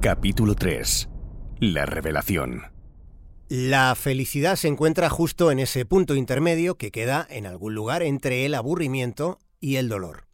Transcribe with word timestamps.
Capítulo 0.00 0.54
3. 0.54 1.08
La 1.58 1.84
revelación. 1.84 2.62
La 3.48 3.92
felicidad 3.96 4.54
se 4.54 4.68
encuentra 4.68 5.10
justo 5.10 5.50
en 5.50 5.58
ese 5.58 5.84
punto 5.86 6.14
intermedio 6.14 6.76
que 6.76 6.92
queda 6.92 7.26
en 7.28 7.46
algún 7.46 7.74
lugar 7.74 8.04
entre 8.04 8.46
el 8.46 8.54
aburrimiento 8.54 9.40
y 9.58 9.74
el 9.74 9.88
dolor. 9.88 10.28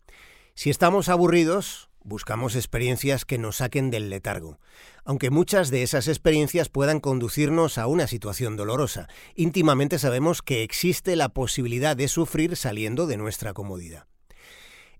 Si 0.55 0.69
estamos 0.69 1.09
aburridos, 1.09 1.89
buscamos 2.03 2.57
experiencias 2.57 3.25
que 3.25 3.39
nos 3.39 3.57
saquen 3.57 3.91
del 3.91 4.11
letargo, 4.11 4.61
aunque 5.03 5.31
muchas 5.31 5.71
de 5.71 5.83
esas 5.83 6.09
experiencias 6.09 6.69
puedan 6.69 7.01
conducirnos 7.01 7.79
a 7.79 7.87
una 7.87 8.07
situación 8.07 8.59
dolorosa. 8.59 9.09
Íntimamente 9.35 9.99
sabemos 9.99 10.43
que 10.43 10.63
existe 10.63 11.17
la 11.17 11.31
posibilidad 11.31 11.97
de 11.97 12.09
sufrir 12.09 12.57
saliendo 12.57 13.07
de 13.07 13.17
nuestra 13.17 13.55
comodidad. 13.55 14.09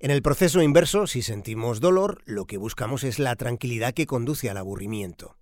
En 0.01 0.11
el 0.11 0.23
proceso 0.23 0.61
inverso, 0.61 1.07
si 1.07 1.23
sentimos 1.23 1.81
dolor, 1.81 2.23
lo 2.27 2.47
que 2.47 2.59
buscamos 2.59 3.05
es 3.05 3.19
la 3.19 3.37
tranquilidad 3.37 3.95
que 3.95 4.07
conduce 4.07 4.51
al 4.51 4.57
aburrimiento. 4.57 5.37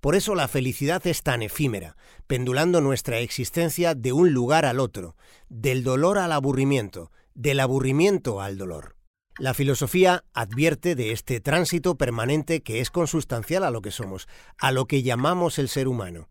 Por 0.00 0.14
eso 0.14 0.34
la 0.34 0.48
felicidad 0.48 1.06
es 1.06 1.22
tan 1.22 1.42
efímera, 1.42 1.96
pendulando 2.26 2.80
nuestra 2.80 3.18
existencia 3.18 3.94
de 3.94 4.12
un 4.12 4.32
lugar 4.32 4.64
al 4.64 4.80
otro, 4.80 5.16
del 5.48 5.82
dolor 5.82 6.18
al 6.18 6.32
aburrimiento, 6.32 7.10
del 7.34 7.60
aburrimiento 7.60 8.40
al 8.40 8.58
dolor. 8.58 8.96
La 9.38 9.52
filosofía 9.52 10.24
advierte 10.32 10.94
de 10.94 11.12
este 11.12 11.40
tránsito 11.40 11.96
permanente 11.96 12.62
que 12.62 12.80
es 12.80 12.90
consustancial 12.90 13.64
a 13.64 13.70
lo 13.70 13.82
que 13.82 13.90
somos, 13.90 14.28
a 14.58 14.72
lo 14.72 14.86
que 14.86 15.02
llamamos 15.02 15.58
el 15.58 15.68
ser 15.68 15.88
humano. 15.88 16.28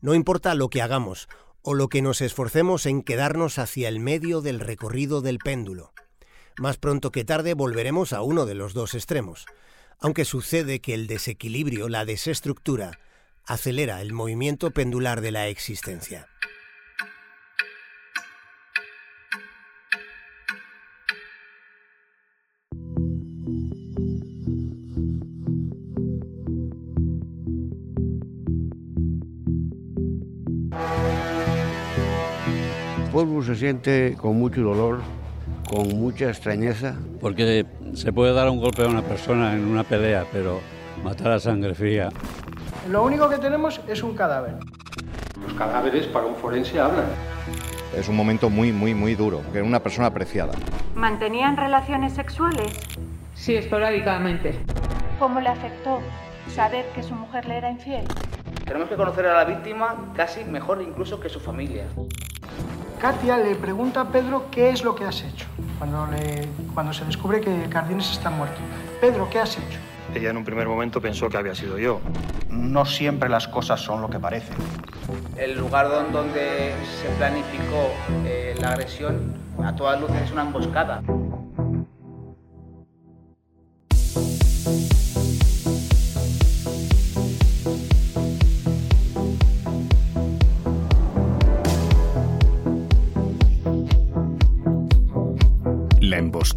No 0.00 0.14
importa 0.14 0.54
lo 0.54 0.68
que 0.68 0.82
hagamos 0.82 1.28
o 1.62 1.74
lo 1.74 1.88
que 1.88 2.02
nos 2.02 2.20
esforcemos 2.20 2.86
en 2.86 3.02
quedarnos 3.02 3.58
hacia 3.58 3.88
el 3.88 4.00
medio 4.00 4.40
del 4.40 4.58
recorrido 4.58 5.20
del 5.20 5.38
péndulo. 5.38 5.92
Más 6.58 6.76
pronto 6.76 7.12
que 7.12 7.24
tarde 7.24 7.54
volveremos 7.54 8.12
a 8.12 8.22
uno 8.22 8.44
de 8.44 8.54
los 8.54 8.74
dos 8.74 8.94
extremos, 8.94 9.46
aunque 10.00 10.24
sucede 10.24 10.80
que 10.80 10.92
el 10.92 11.06
desequilibrio, 11.06 11.88
la 11.88 12.04
desestructura, 12.04 12.98
acelera 13.46 14.02
el 14.02 14.12
movimiento 14.12 14.72
pendular 14.72 15.20
de 15.20 15.30
la 15.30 15.46
existencia. 15.46 16.26
El 32.98 33.10
pueblo 33.12 33.42
se 33.44 33.54
siente 33.54 34.16
con 34.20 34.36
mucho 34.36 34.60
dolor, 34.62 35.00
con 35.68 35.88
mucha 35.98 36.28
extrañeza. 36.28 36.94
Porque 37.20 37.66
se 37.94 38.12
puede 38.12 38.32
dar 38.32 38.48
un 38.48 38.60
golpe 38.60 38.82
a 38.82 38.86
una 38.86 39.02
persona 39.02 39.52
en 39.54 39.64
una 39.66 39.84
pelea, 39.84 40.24
pero 40.32 40.60
matar 41.04 41.32
a 41.32 41.38
sangre 41.38 41.74
fría. 41.74 42.08
Lo 42.90 43.04
único 43.04 43.28
que 43.28 43.38
tenemos 43.38 43.80
es 43.86 44.02
un 44.02 44.14
cadáver. 44.14 44.54
Los 45.42 45.52
cadáveres 45.54 46.06
para 46.06 46.26
un 46.26 46.34
forense 46.34 46.80
hablan. 46.80 47.06
Es 47.96 48.08
un 48.08 48.16
momento 48.16 48.50
muy, 48.50 48.72
muy, 48.72 48.94
muy 48.94 49.14
duro, 49.14 49.42
que 49.52 49.58
era 49.58 49.66
una 49.66 49.80
persona 49.80 50.08
apreciada. 50.08 50.52
¿Mantenían 50.94 51.56
relaciones 51.56 52.14
sexuales? 52.14 52.72
Sí, 53.34 53.54
esporádicamente. 53.54 54.58
¿Cómo 55.18 55.40
le 55.40 55.48
afectó 55.48 56.00
saber 56.54 56.86
que 56.94 57.02
su 57.02 57.14
mujer 57.14 57.46
le 57.46 57.56
era 57.56 57.70
infiel? 57.70 58.04
Tenemos 58.64 58.88
que 58.88 58.96
conocer 58.96 59.26
a 59.26 59.34
la 59.34 59.44
víctima 59.44 60.12
casi 60.14 60.44
mejor 60.44 60.82
incluso 60.82 61.20
que 61.20 61.28
su 61.28 61.40
familia. 61.40 61.86
Katia 62.98 63.36
le 63.38 63.54
pregunta 63.54 64.00
a 64.00 64.08
Pedro 64.08 64.46
qué 64.50 64.70
es 64.70 64.82
lo 64.82 64.96
que 64.96 65.04
has 65.04 65.22
hecho 65.22 65.46
cuando, 65.78 66.08
le, 66.08 66.48
cuando 66.74 66.92
se 66.92 67.04
descubre 67.04 67.40
que 67.40 67.68
Cardines 67.68 68.10
está 68.10 68.28
muerto. 68.28 68.56
Pedro, 69.00 69.30
¿qué 69.30 69.38
has 69.38 69.56
hecho? 69.56 69.78
Ella 70.14 70.30
en 70.30 70.36
un 70.36 70.44
primer 70.44 70.66
momento 70.66 71.00
pensó 71.00 71.28
que 71.28 71.36
había 71.36 71.54
sido 71.54 71.78
yo. 71.78 72.00
No 72.50 72.84
siempre 72.84 73.28
las 73.28 73.46
cosas 73.46 73.80
son 73.80 74.02
lo 74.02 74.10
que 74.10 74.18
parecen. 74.18 74.56
El 75.36 75.56
lugar 75.56 75.88
donde 76.10 76.72
se 77.00 77.08
planificó 77.18 77.92
eh, 78.24 78.56
la 78.60 78.70
agresión 78.70 79.32
a 79.62 79.76
todas 79.76 80.00
luces 80.00 80.22
es 80.22 80.32
una 80.32 80.42
emboscada. 80.42 81.00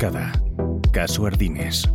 Ardines. 0.04 1.88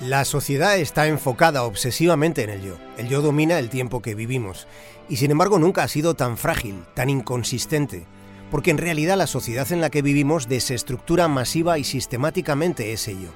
La 0.00 0.24
sociedad 0.24 0.78
está 0.78 1.08
enfocada 1.08 1.64
obsesivamente 1.64 2.44
en 2.44 2.50
el 2.50 2.62
yo. 2.62 2.76
El 2.96 3.08
yo 3.08 3.20
domina 3.20 3.58
el 3.58 3.68
tiempo 3.68 4.00
que 4.00 4.14
vivimos. 4.14 4.68
Y 5.08 5.16
sin 5.16 5.32
embargo 5.32 5.58
nunca 5.58 5.82
ha 5.82 5.88
sido 5.88 6.14
tan 6.14 6.36
frágil, 6.36 6.84
tan 6.94 7.10
inconsistente. 7.10 8.06
Porque 8.50 8.70
en 8.70 8.78
realidad 8.78 9.16
la 9.16 9.26
sociedad 9.26 9.70
en 9.72 9.80
la 9.80 9.90
que 9.90 10.02
vivimos 10.02 10.48
desestructura 10.48 11.28
masiva 11.28 11.78
y 11.78 11.84
sistemáticamente 11.84 12.92
ese 12.92 13.14
yo. 13.14 13.30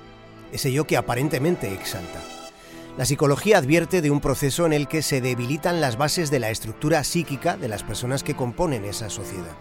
Ese 0.52 0.72
yo 0.72 0.86
que 0.86 0.96
aparentemente 0.96 1.72
exalta. 1.72 2.20
La 2.96 3.04
psicología 3.04 3.58
advierte 3.58 4.02
de 4.02 4.10
un 4.10 4.20
proceso 4.20 4.66
en 4.66 4.72
el 4.72 4.88
que 4.88 5.02
se 5.02 5.20
debilitan 5.20 5.80
las 5.80 5.96
bases 5.96 6.30
de 6.30 6.38
la 6.38 6.50
estructura 6.50 7.02
psíquica 7.04 7.56
de 7.56 7.68
las 7.68 7.82
personas 7.82 8.22
que 8.22 8.34
componen 8.34 8.84
esa 8.84 9.10
sociedad. 9.10 9.56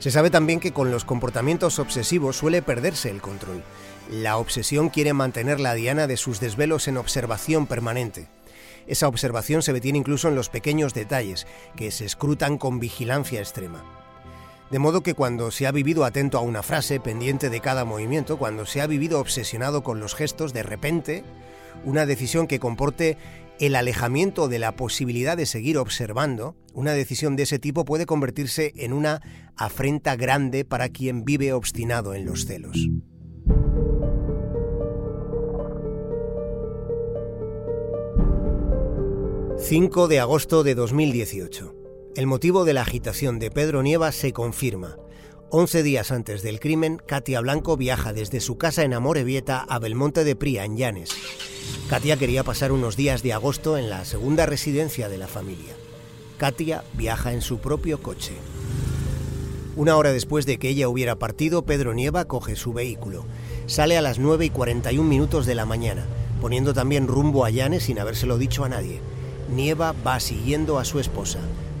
Se 0.00 0.10
sabe 0.10 0.30
también 0.30 0.60
que 0.60 0.72
con 0.72 0.90
los 0.90 1.04
comportamientos 1.04 1.78
obsesivos 1.78 2.36
suele 2.36 2.62
perderse 2.62 3.10
el 3.10 3.20
control. 3.20 3.62
La 4.10 4.38
obsesión 4.38 4.88
quiere 4.88 5.12
mantener 5.12 5.60
la 5.60 5.74
diana 5.74 6.06
de 6.06 6.16
sus 6.16 6.40
desvelos 6.40 6.88
en 6.88 6.96
observación 6.96 7.66
permanente. 7.66 8.28
Esa 8.86 9.08
observación 9.08 9.62
se 9.62 9.72
detiene 9.72 9.98
incluso 9.98 10.28
en 10.28 10.34
los 10.34 10.48
pequeños 10.48 10.94
detalles, 10.94 11.46
que 11.76 11.90
se 11.90 12.06
escrutan 12.06 12.58
con 12.58 12.80
vigilancia 12.80 13.40
extrema. 13.40 13.84
De 14.70 14.78
modo 14.78 15.02
que 15.02 15.14
cuando 15.14 15.50
se 15.50 15.66
ha 15.66 15.72
vivido 15.72 16.04
atento 16.04 16.36
a 16.36 16.42
una 16.42 16.62
frase, 16.62 17.00
pendiente 17.00 17.48
de 17.48 17.60
cada 17.60 17.86
movimiento, 17.86 18.38
cuando 18.38 18.66
se 18.66 18.82
ha 18.82 18.86
vivido 18.86 19.18
obsesionado 19.18 19.82
con 19.82 19.98
los 19.98 20.14
gestos, 20.14 20.52
de 20.52 20.62
repente, 20.62 21.24
una 21.84 22.04
decisión 22.04 22.46
que 22.46 22.60
comporte 22.60 23.16
el 23.58 23.74
alejamiento 23.74 24.46
de 24.46 24.58
la 24.58 24.76
posibilidad 24.76 25.36
de 25.36 25.46
seguir 25.46 25.78
observando, 25.78 26.54
una 26.74 26.92
decisión 26.92 27.34
de 27.34 27.44
ese 27.44 27.58
tipo 27.58 27.84
puede 27.84 28.04
convertirse 28.04 28.72
en 28.76 28.92
una 28.92 29.22
afrenta 29.56 30.16
grande 30.16 30.64
para 30.64 30.90
quien 30.90 31.24
vive 31.24 31.52
obstinado 31.52 32.14
en 32.14 32.24
los 32.26 32.46
celos. 32.46 32.88
...5 39.60 40.06
de 40.06 40.20
agosto 40.20 40.62
de 40.62 40.76
2018... 40.76 41.77
El 42.18 42.26
motivo 42.26 42.64
de 42.64 42.74
la 42.74 42.82
agitación 42.82 43.38
de 43.38 43.52
Pedro 43.52 43.80
Nieva 43.80 44.10
se 44.10 44.32
confirma. 44.32 44.96
Once 45.50 45.84
días 45.84 46.10
antes 46.10 46.42
del 46.42 46.58
crimen, 46.58 47.00
Katia 47.06 47.40
Blanco 47.40 47.76
viaja 47.76 48.12
desde 48.12 48.40
su 48.40 48.58
casa 48.58 48.82
en 48.82 48.92
Amorebieta 48.92 49.60
a 49.60 49.78
Belmonte 49.78 50.24
de 50.24 50.34
Pría, 50.34 50.64
en 50.64 50.76
Llanes. 50.76 51.10
Katia 51.88 52.16
quería 52.16 52.42
pasar 52.42 52.72
unos 52.72 52.96
días 52.96 53.22
de 53.22 53.34
agosto 53.34 53.78
en 53.78 53.88
la 53.88 54.04
segunda 54.04 54.46
residencia 54.46 55.08
de 55.08 55.16
la 55.16 55.28
familia. 55.28 55.76
Katia 56.38 56.82
viaja 56.94 57.32
en 57.34 57.40
su 57.40 57.58
propio 57.60 58.02
coche. 58.02 58.32
Una 59.76 59.96
hora 59.96 60.10
después 60.10 60.44
de 60.44 60.58
que 60.58 60.70
ella 60.70 60.88
hubiera 60.88 61.20
partido, 61.20 61.62
Pedro 61.66 61.94
Nieva 61.94 62.24
coge 62.24 62.56
su 62.56 62.72
vehículo. 62.72 63.26
Sale 63.66 63.96
a 63.96 64.02
las 64.02 64.18
9 64.18 64.44
y 64.44 64.50
41 64.50 65.08
minutos 65.08 65.46
de 65.46 65.54
la 65.54 65.66
mañana, 65.66 66.04
poniendo 66.40 66.74
también 66.74 67.06
rumbo 67.06 67.44
a 67.44 67.50
Llanes 67.50 67.84
sin 67.84 68.00
habérselo 68.00 68.38
dicho 68.38 68.64
a 68.64 68.68
nadie. 68.68 69.00
Nieva 69.54 69.94
va 70.04 70.18
siguiendo 70.18 70.80
a 70.80 70.84
su 70.84 70.98
esposa. 70.98 71.38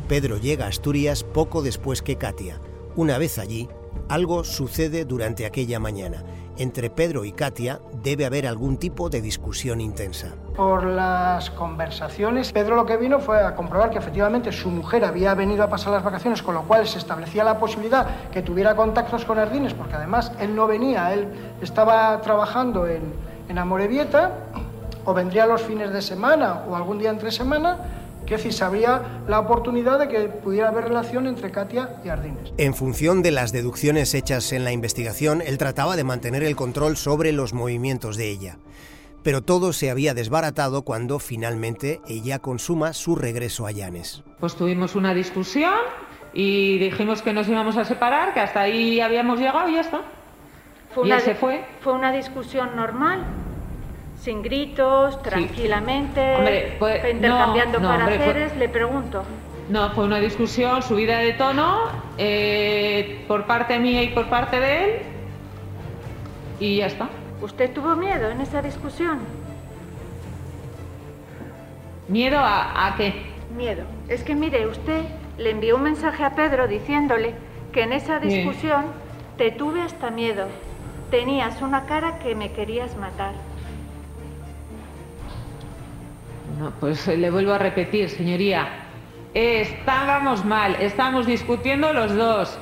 Pedro 0.08 0.38
llega 0.38 0.64
a 0.64 0.68
Asturias 0.68 1.22
poco 1.22 1.60
después 1.60 2.00
que 2.00 2.16
Katia. 2.16 2.58
Una 2.96 3.18
vez 3.18 3.38
allí, 3.38 3.68
algo 4.08 4.42
sucede 4.42 5.04
durante 5.04 5.44
aquella 5.44 5.78
mañana. 5.78 6.24
Entre 6.56 6.88
Pedro 6.88 7.26
y 7.26 7.32
Katia 7.32 7.82
debe 8.02 8.24
haber 8.24 8.46
algún 8.46 8.78
tipo 8.78 9.10
de 9.10 9.20
discusión 9.20 9.82
intensa. 9.82 10.28
Por 10.56 10.84
las 10.84 11.50
conversaciones, 11.50 12.52
Pedro 12.52 12.74
lo 12.74 12.86
que 12.86 12.96
vino 12.96 13.20
fue 13.20 13.38
a 13.44 13.54
comprobar 13.54 13.90
que 13.90 13.98
efectivamente 13.98 14.50
su 14.50 14.70
mujer 14.70 15.04
había 15.04 15.34
venido 15.34 15.62
a 15.62 15.68
pasar 15.68 15.92
las 15.92 16.02
vacaciones, 16.02 16.42
con 16.42 16.54
lo 16.54 16.62
cual 16.62 16.88
se 16.88 16.96
establecía 16.96 17.44
la 17.44 17.58
posibilidad 17.58 18.30
que 18.32 18.40
tuviera 18.40 18.74
contactos 18.74 19.26
con 19.26 19.38
Ardines, 19.38 19.74
porque 19.74 19.96
además 19.96 20.32
él 20.40 20.56
no 20.56 20.66
venía, 20.66 21.12
él 21.12 21.28
estaba 21.60 22.18
trabajando 22.22 22.86
en, 22.86 23.12
en 23.46 23.58
Amorebieta, 23.58 24.32
o 25.04 25.12
vendría 25.12 25.46
los 25.46 25.62
fines 25.62 25.92
de 25.92 26.02
semana 26.02 26.64
o 26.68 26.76
algún 26.76 26.98
día 26.98 27.10
entre 27.10 27.30
semana, 27.30 27.97
que 28.28 28.36
decir, 28.36 28.52
se 28.52 28.62
habría 28.62 29.22
la 29.26 29.40
oportunidad 29.40 29.98
de 29.98 30.08
que 30.08 30.20
pudiera 30.28 30.68
haber 30.68 30.84
relación 30.84 31.26
entre 31.26 31.50
Katia 31.50 32.00
y 32.04 32.08
Ardines. 32.08 32.52
En 32.58 32.74
función 32.74 33.22
de 33.22 33.30
las 33.30 33.52
deducciones 33.52 34.14
hechas 34.14 34.52
en 34.52 34.64
la 34.64 34.72
investigación, 34.72 35.42
él 35.44 35.58
trataba 35.58 35.96
de 35.96 36.04
mantener 36.04 36.42
el 36.42 36.54
control 36.54 36.96
sobre 36.96 37.32
los 37.32 37.54
movimientos 37.54 38.16
de 38.16 38.30
ella. 38.30 38.58
Pero 39.22 39.42
todo 39.42 39.72
se 39.72 39.90
había 39.90 40.14
desbaratado 40.14 40.82
cuando 40.82 41.18
finalmente 41.18 42.00
ella 42.06 42.38
consuma 42.38 42.92
su 42.92 43.16
regreso 43.16 43.66
a 43.66 43.72
Llanes. 43.72 44.22
Pues 44.38 44.54
tuvimos 44.54 44.94
una 44.94 45.14
discusión 45.14 45.74
y 46.32 46.78
dijimos 46.78 47.22
que 47.22 47.32
nos 47.32 47.48
íbamos 47.48 47.76
a 47.76 47.84
separar, 47.84 48.34
que 48.34 48.40
hasta 48.40 48.60
ahí 48.60 49.00
habíamos 49.00 49.40
llegado 49.40 49.68
y 49.68 49.74
ya 49.74 49.80
está. 49.80 50.02
Fue 50.94 51.08
y 51.08 51.10
él 51.10 51.20
se 51.20 51.34
fue. 51.34 51.64
Fue 51.80 51.94
una 51.94 52.12
discusión 52.12 52.76
normal, 52.76 53.24
sin 54.20 54.42
gritos, 54.42 55.22
tranquilamente, 55.22 56.34
Hombre, 56.36 56.76
pues, 56.78 57.14
intercambiando 57.14 57.78
no, 57.80 57.92
no, 57.92 58.04
pareceres. 58.04 58.50
fue- 58.52 58.58
Le 58.58 58.68
pregunto, 58.68 59.22
No, 59.68 59.90
fue 59.90 60.04
una 60.04 60.18
discusión 60.18 60.82
subida 60.82 61.18
de 61.18 61.34
tono 61.34 61.78
eh, 62.16 63.24
por 63.28 63.44
parte 63.46 63.78
mía 63.78 64.02
y 64.02 64.08
por 64.08 64.26
parte 64.28 64.58
de 64.60 64.84
él 64.84 64.90
y 66.58 66.76
ya 66.78 66.86
está. 66.86 67.08
¿usted 67.40 67.70
tuvo 67.72 67.94
miedo 67.94 68.30
en 68.30 68.40
esa 68.40 68.60
discusión? 68.62 69.20
¿Miedo 72.08 72.38
a, 72.38 72.86
a 72.88 72.96
qué? 72.96 73.12
Miedo. 73.56 73.84
Es 74.08 74.22
que 74.24 74.34
mire, 74.34 74.66
usted 74.66 75.02
le 75.36 75.50
envió 75.50 75.76
un 75.76 75.82
mensaje 75.82 76.24
a 76.24 76.34
Pedro 76.34 76.66
diciéndole 76.66 77.34
que 77.72 77.82
en 77.82 77.92
esa 77.92 78.18
discusión 78.18 78.86
te 79.36 79.50
tuve 79.50 79.82
hasta 79.82 80.10
miedo. 80.10 80.46
Tenías 81.10 81.60
una 81.62 81.84
cara 81.84 82.18
que 82.18 82.34
me 82.34 82.50
querías 82.52 82.96
matar. 82.96 83.32
No, 86.58 86.72
pues 86.80 87.06
eh, 87.06 87.16
le 87.16 87.30
vuelvo 87.30 87.52
a 87.52 87.58
repetir, 87.58 88.10
señoría. 88.10 88.68
Estábamos 89.32 90.44
mal, 90.44 90.74
estábamos 90.80 91.26
discutiendo 91.26 91.92
los 91.92 92.14
dos. 92.16 92.58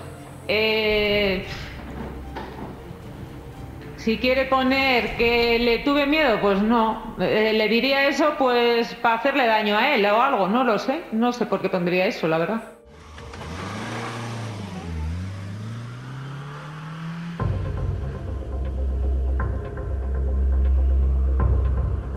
Eh, 0.48 1.46
si 3.96 4.18
quiere 4.18 4.44
poner 4.44 5.16
que 5.16 5.58
le 5.58 5.78
tuve 5.78 6.06
miedo, 6.06 6.38
pues 6.42 6.60
no. 6.60 7.16
Eh, 7.18 7.54
le 7.54 7.68
diría 7.68 8.06
eso 8.06 8.34
pues 8.36 8.94
para 8.96 9.16
hacerle 9.16 9.46
daño 9.46 9.78
a 9.78 9.94
él 9.94 10.04
o 10.04 10.20
algo, 10.20 10.46
no 10.46 10.62
lo 10.62 10.78
sé. 10.78 11.00
No 11.12 11.32
sé 11.32 11.46
por 11.46 11.62
qué 11.62 11.70
pondría 11.70 12.06
eso, 12.06 12.28
la 12.28 12.38
verdad. 12.38 12.75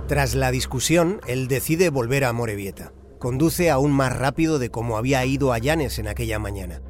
Tras 0.09 0.33
la 0.33 0.49
discusión, 0.49 1.21
él 1.27 1.47
decide 1.47 1.91
volver 1.91 2.23
a 2.23 2.33
Morevieta. 2.33 2.93
Conduce 3.19 3.69
aún 3.69 3.91
más 3.91 4.17
rápido 4.17 4.57
de 4.57 4.71
como 4.71 4.97
había 4.97 5.23
ido 5.23 5.53
a 5.53 5.59
Llanes 5.59 5.99
en 5.99 6.07
aquella 6.07 6.39
mañana. 6.39 6.81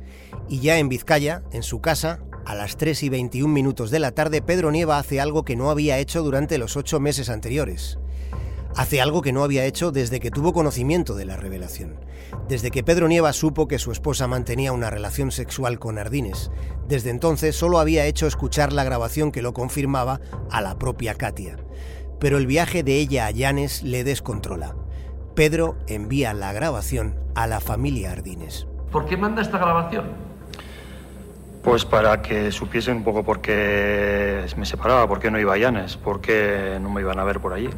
Y 0.47 0.61
ya 0.61 0.77
en 0.77 0.87
Vizcaya, 0.87 1.43
en 1.51 1.61
su 1.61 1.81
casa, 1.81 2.21
a 2.45 2.55
las 2.55 2.77
3 2.77 3.03
y 3.03 3.09
21 3.09 3.53
minutos 3.53 3.91
de 3.91 3.99
la 3.99 4.11
tarde, 4.11 4.41
Pedro 4.41 4.71
Nieva 4.71 4.97
hace 4.97 5.19
algo 5.19 5.43
que 5.43 5.57
no 5.57 5.69
había 5.69 5.97
hecho 5.97 6.23
durante 6.23 6.57
los 6.57 6.77
ocho 6.77 7.01
meses 7.01 7.27
anteriores. 7.27 7.99
Hace 8.77 9.01
algo 9.01 9.21
que 9.21 9.33
no 9.33 9.43
había 9.43 9.65
hecho 9.65 9.91
desde 9.91 10.21
que 10.21 10.31
tuvo 10.31 10.53
conocimiento 10.53 11.13
de 11.15 11.25
la 11.25 11.35
revelación. 11.35 11.99
Desde 12.47 12.71
que 12.71 12.83
Pedro 12.83 13.09
Nieva 13.09 13.33
supo 13.33 13.67
que 13.67 13.79
su 13.79 13.91
esposa 13.91 14.27
mantenía 14.27 14.71
una 14.71 14.89
relación 14.89 15.31
sexual 15.31 15.77
con 15.77 15.97
Ardines. 15.97 16.51
Desde 16.87 17.09
entonces 17.09 17.57
solo 17.57 17.79
había 17.79 18.05
hecho 18.05 18.27
escuchar 18.27 18.71
la 18.71 18.85
grabación 18.85 19.33
que 19.33 19.41
lo 19.41 19.53
confirmaba 19.53 20.21
a 20.49 20.61
la 20.61 20.79
propia 20.79 21.15
Katia. 21.15 21.57
Pero 22.19 22.37
el 22.37 22.47
viaje 22.47 22.83
de 22.83 22.97
ella 22.97 23.27
a 23.27 23.31
Llanes 23.31 23.83
le 23.83 24.03
descontrola. 24.03 24.75
Pedro 25.35 25.77
envía 25.87 26.33
la 26.33 26.51
grabación 26.51 27.15
a 27.33 27.47
la 27.47 27.61
familia 27.61 28.11
Ardines. 28.11 28.67
¿Por 28.91 29.05
qué 29.05 29.15
manda 29.15 29.41
esta 29.41 29.57
grabación? 29.57 30.05
Pues 31.63 31.85
para 31.85 32.21
que 32.21 32.51
supiesen 32.51 32.97
un 32.97 33.03
poco 33.03 33.23
por 33.23 33.41
qué 33.41 34.45
me 34.57 34.65
separaba, 34.65 35.07
por 35.07 35.19
qué 35.19 35.31
no 35.31 35.39
iba 35.39 35.53
a 35.53 35.57
Llanes, 35.57 35.97
por 35.97 36.19
qué 36.19 36.77
no 36.81 36.89
me 36.89 37.01
iban 37.01 37.19
a 37.19 37.23
ver 37.23 37.39
por 37.39 37.53
allí. 37.53 37.69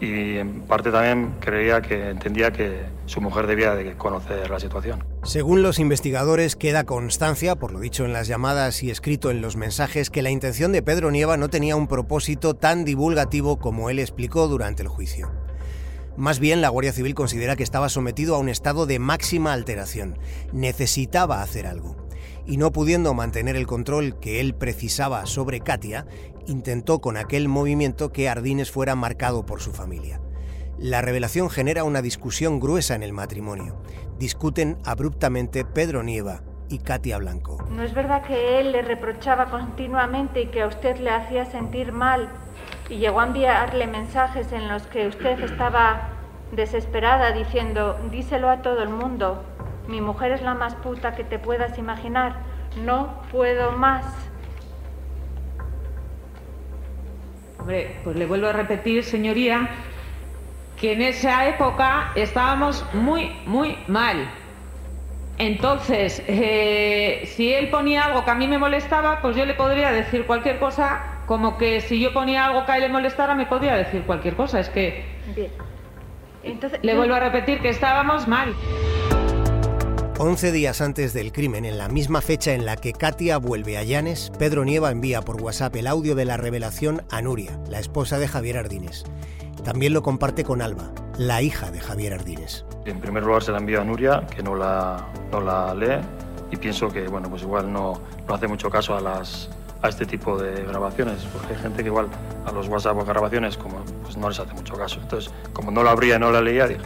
Y 0.00 0.36
en 0.36 0.62
parte 0.62 0.90
también 0.90 1.34
creía 1.40 1.80
que 1.80 2.10
entendía 2.10 2.50
que 2.52 2.84
su 3.06 3.20
mujer 3.20 3.46
debía 3.46 3.74
de 3.74 3.96
conocer 3.96 4.50
la 4.50 4.60
situación. 4.60 5.04
Según 5.22 5.62
los 5.62 5.78
investigadores, 5.78 6.56
queda 6.56 6.84
constancia, 6.84 7.56
por 7.56 7.72
lo 7.72 7.80
dicho 7.80 8.04
en 8.04 8.12
las 8.12 8.28
llamadas 8.28 8.82
y 8.82 8.90
escrito 8.90 9.30
en 9.30 9.40
los 9.40 9.56
mensajes, 9.56 10.10
que 10.10 10.22
la 10.22 10.30
intención 10.30 10.72
de 10.72 10.82
Pedro 10.82 11.10
Nieva 11.10 11.36
no 11.36 11.48
tenía 11.48 11.76
un 11.76 11.88
propósito 11.88 12.54
tan 12.54 12.84
divulgativo 12.84 13.58
como 13.58 13.90
él 13.90 13.98
explicó 13.98 14.48
durante 14.48 14.82
el 14.82 14.88
juicio. 14.88 15.30
Más 16.16 16.38
bien, 16.38 16.62
la 16.62 16.70
Guardia 16.70 16.92
Civil 16.92 17.14
considera 17.14 17.56
que 17.56 17.62
estaba 17.62 17.90
sometido 17.90 18.34
a 18.36 18.38
un 18.38 18.48
estado 18.48 18.86
de 18.86 18.98
máxima 18.98 19.52
alteración. 19.52 20.18
Necesitaba 20.52 21.42
hacer 21.42 21.66
algo. 21.66 22.05
Y 22.46 22.58
no 22.58 22.72
pudiendo 22.72 23.12
mantener 23.12 23.56
el 23.56 23.66
control 23.66 24.18
que 24.20 24.40
él 24.40 24.54
precisaba 24.54 25.26
sobre 25.26 25.60
Katia, 25.60 26.06
intentó 26.46 27.00
con 27.00 27.16
aquel 27.16 27.48
movimiento 27.48 28.12
que 28.12 28.28
Ardines 28.28 28.70
fuera 28.70 28.94
marcado 28.94 29.44
por 29.44 29.60
su 29.60 29.72
familia. 29.72 30.20
La 30.78 31.02
revelación 31.02 31.50
genera 31.50 31.84
una 31.84 32.02
discusión 32.02 32.60
gruesa 32.60 32.94
en 32.94 33.02
el 33.02 33.12
matrimonio. 33.12 33.82
Discuten 34.18 34.78
abruptamente 34.84 35.64
Pedro 35.64 36.02
Nieva 36.02 36.42
y 36.68 36.78
Katia 36.78 37.18
Blanco. 37.18 37.64
¿No 37.70 37.82
es 37.82 37.94
verdad 37.94 38.22
que 38.22 38.60
él 38.60 38.72
le 38.72 38.82
reprochaba 38.82 39.46
continuamente 39.46 40.42
y 40.42 40.46
que 40.46 40.62
a 40.62 40.66
usted 40.66 40.98
le 40.98 41.10
hacía 41.10 41.46
sentir 41.46 41.92
mal? 41.92 42.28
Y 42.88 42.98
llegó 42.98 43.20
a 43.20 43.26
enviarle 43.26 43.86
mensajes 43.86 44.52
en 44.52 44.68
los 44.68 44.82
que 44.86 45.08
usted 45.08 45.40
estaba 45.40 46.10
desesperada 46.52 47.32
diciendo, 47.32 47.98
díselo 48.10 48.48
a 48.50 48.62
todo 48.62 48.82
el 48.82 48.90
mundo, 48.90 49.42
mi 49.88 50.00
mujer 50.00 50.32
es 50.32 50.42
la 50.42 50.54
más 50.54 50.74
puta 50.76 51.14
que 51.14 51.24
te 51.24 51.38
puedas 51.38 51.78
imaginar, 51.78 52.34
no 52.84 53.22
puedo 53.30 53.72
más. 53.72 54.04
Hombre, 57.58 57.96
pues 58.04 58.16
le 58.16 58.26
vuelvo 58.26 58.48
a 58.48 58.52
repetir, 58.52 59.02
señoría, 59.04 59.68
que 60.76 60.92
en 60.92 61.02
esa 61.02 61.46
época 61.48 62.10
estábamos 62.14 62.84
muy, 62.92 63.30
muy 63.46 63.78
mal. 63.88 64.28
Entonces, 65.38 66.22
eh, 66.28 67.22
si 67.34 67.52
él 67.52 67.68
ponía 67.68 68.04
algo 68.04 68.24
que 68.24 68.30
a 68.30 68.34
mí 68.34 68.46
me 68.48 68.58
molestaba, 68.58 69.20
pues 69.20 69.36
yo 69.36 69.44
le 69.44 69.54
podría 69.54 69.90
decir 69.92 70.26
cualquier 70.26 70.58
cosa, 70.58 71.02
como 71.26 71.58
que 71.58 71.80
si 71.80 72.00
yo 72.00 72.12
ponía 72.12 72.46
algo 72.46 72.64
que 72.64 72.72
a 72.72 72.76
él 72.76 72.82
le 72.84 72.88
molestara, 72.88 73.34
me 73.34 73.46
podría 73.46 73.74
decir 73.76 74.02
cualquier 74.04 74.34
cosa. 74.36 74.60
Es 74.60 74.68
que 74.70 75.04
Bien. 75.34 75.52
Entonces, 76.42 76.78
le 76.82 76.92
yo- 76.92 76.98
vuelvo 76.98 77.14
a 77.16 77.20
repetir 77.20 77.60
que 77.60 77.68
estábamos 77.70 78.28
mal. 78.28 78.54
11 80.18 80.50
días 80.50 80.80
antes 80.80 81.12
del 81.12 81.30
crimen, 81.30 81.66
en 81.66 81.76
la 81.76 81.88
misma 81.88 82.22
fecha 82.22 82.54
en 82.54 82.64
la 82.64 82.76
que 82.76 82.94
Katia 82.94 83.36
vuelve 83.36 83.76
a 83.76 83.82
Llanes, 83.82 84.32
Pedro 84.38 84.64
Nieva 84.64 84.90
envía 84.90 85.20
por 85.20 85.42
WhatsApp 85.42 85.76
el 85.76 85.86
audio 85.86 86.14
de 86.14 86.24
la 86.24 86.38
revelación 86.38 87.02
a 87.10 87.20
Nuria, 87.20 87.60
la 87.68 87.80
esposa 87.80 88.18
de 88.18 88.26
Javier 88.26 88.56
Ardines. 88.56 89.04
También 89.62 89.92
lo 89.92 90.02
comparte 90.02 90.42
con 90.42 90.62
Alba, 90.62 90.90
la 91.18 91.42
hija 91.42 91.70
de 91.70 91.80
Javier 91.80 92.14
Ardines. 92.14 92.64
En 92.86 92.98
primer 92.98 93.24
lugar 93.24 93.42
se 93.42 93.52
la 93.52 93.58
envío 93.58 93.78
a 93.78 93.84
Nuria, 93.84 94.26
que 94.34 94.42
no 94.42 94.56
la, 94.56 95.06
no 95.30 95.42
la 95.42 95.74
lee, 95.74 96.00
y 96.50 96.56
pienso 96.56 96.88
que 96.88 97.06
bueno, 97.08 97.28
pues 97.28 97.42
igual 97.42 97.70
no, 97.70 98.00
no 98.26 98.34
hace 98.34 98.48
mucho 98.48 98.70
caso 98.70 98.96
a, 98.96 99.02
las, 99.02 99.50
a 99.82 99.90
este 99.90 100.06
tipo 100.06 100.38
de 100.38 100.64
grabaciones, 100.64 101.26
porque 101.30 101.52
hay 101.52 101.60
gente 101.60 101.82
que 101.82 101.90
igual 101.90 102.08
a 102.46 102.52
los 102.52 102.68
WhatsApp 102.68 102.96
o 102.96 103.04
grabaciones 103.04 103.58
como, 103.58 103.84
pues 104.02 104.16
no 104.16 104.30
les 104.30 104.40
hace 104.40 104.54
mucho 104.54 104.76
caso. 104.76 104.98
Entonces, 104.98 105.30
como 105.52 105.70
no 105.70 105.82
la 105.82 105.90
abría 105.90 106.16
y 106.16 106.20
no 106.20 106.30
la 106.30 106.40
leía, 106.40 106.66
dije, 106.66 106.80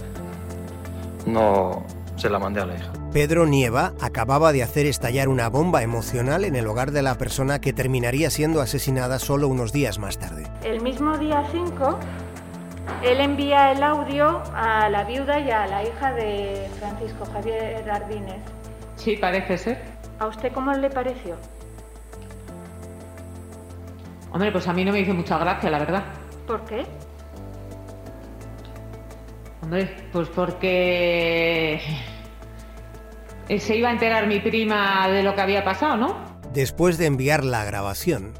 no 1.27 1.85
se 2.17 2.29
la 2.29 2.41
mandé 2.41 2.61
a 2.61 2.67
la 2.67 2.75
hija. 2.75 2.91
Pedro 3.13 3.45
Nieva 3.45 3.95
acababa 4.01 4.53
de 4.53 4.63
hacer 4.63 4.87
estallar 4.87 5.29
una 5.29 5.49
bomba 5.49 5.83
emocional 5.83 6.45
en 6.45 6.55
el 6.55 6.69
hogar 6.69 6.93
de 6.93 7.03
la 7.03 7.17
persona 7.17 7.61
que 7.61 7.73
terminaría 7.73 8.31
siendo 8.31 8.61
asesinada 8.61 9.19
solo 9.19 9.49
unos 9.49 9.73
días 9.73 9.99
más 9.99 10.17
tarde. 10.17 10.47
El 10.63 10.81
mismo 10.81 11.19
día 11.19 11.45
5, 11.51 11.99
él 13.03 13.21
envía 13.21 13.73
el 13.73 13.83
audio 13.83 14.41
a 14.55 14.89
la 14.91 15.03
viuda 15.03 15.41
y 15.41 15.51
a 15.51 15.67
la 15.67 15.83
hija 15.83 16.13
de 16.13 16.69
Francisco 16.79 17.25
Javier 17.33 17.91
Ardínez. 17.91 18.43
Sí, 18.95 19.17
parece 19.17 19.59
ser. 19.59 19.83
¿A 20.21 20.29
usted 20.29 20.53
cómo 20.53 20.73
le 20.73 20.89
pareció? 20.89 21.35
Hombre, 24.31 24.53
pues 24.53 24.69
a 24.69 24.73
mí 24.73 24.85
no 24.85 24.93
me 24.93 25.01
hizo 25.01 25.15
mucha 25.15 25.37
gracia, 25.37 25.69
la 25.69 25.81
verdad. 25.81 26.05
¿Por 26.47 26.65
qué? 26.65 26.87
Hombre, 29.63 29.97
pues 30.13 30.29
porque 30.29 31.81
se 33.59 33.77
iba 33.77 33.89
a 33.89 33.93
enterar 33.93 34.27
mi 34.27 34.39
prima 34.41 35.09
de 35.09 35.23
lo 35.23 35.35
que 35.35 35.41
había 35.41 35.65
pasado, 35.65 35.97
¿no? 35.97 36.17
Después 36.53 36.99
de 36.99 37.07
enviar 37.07 37.45
la 37.45 37.65
grabación, 37.65 38.33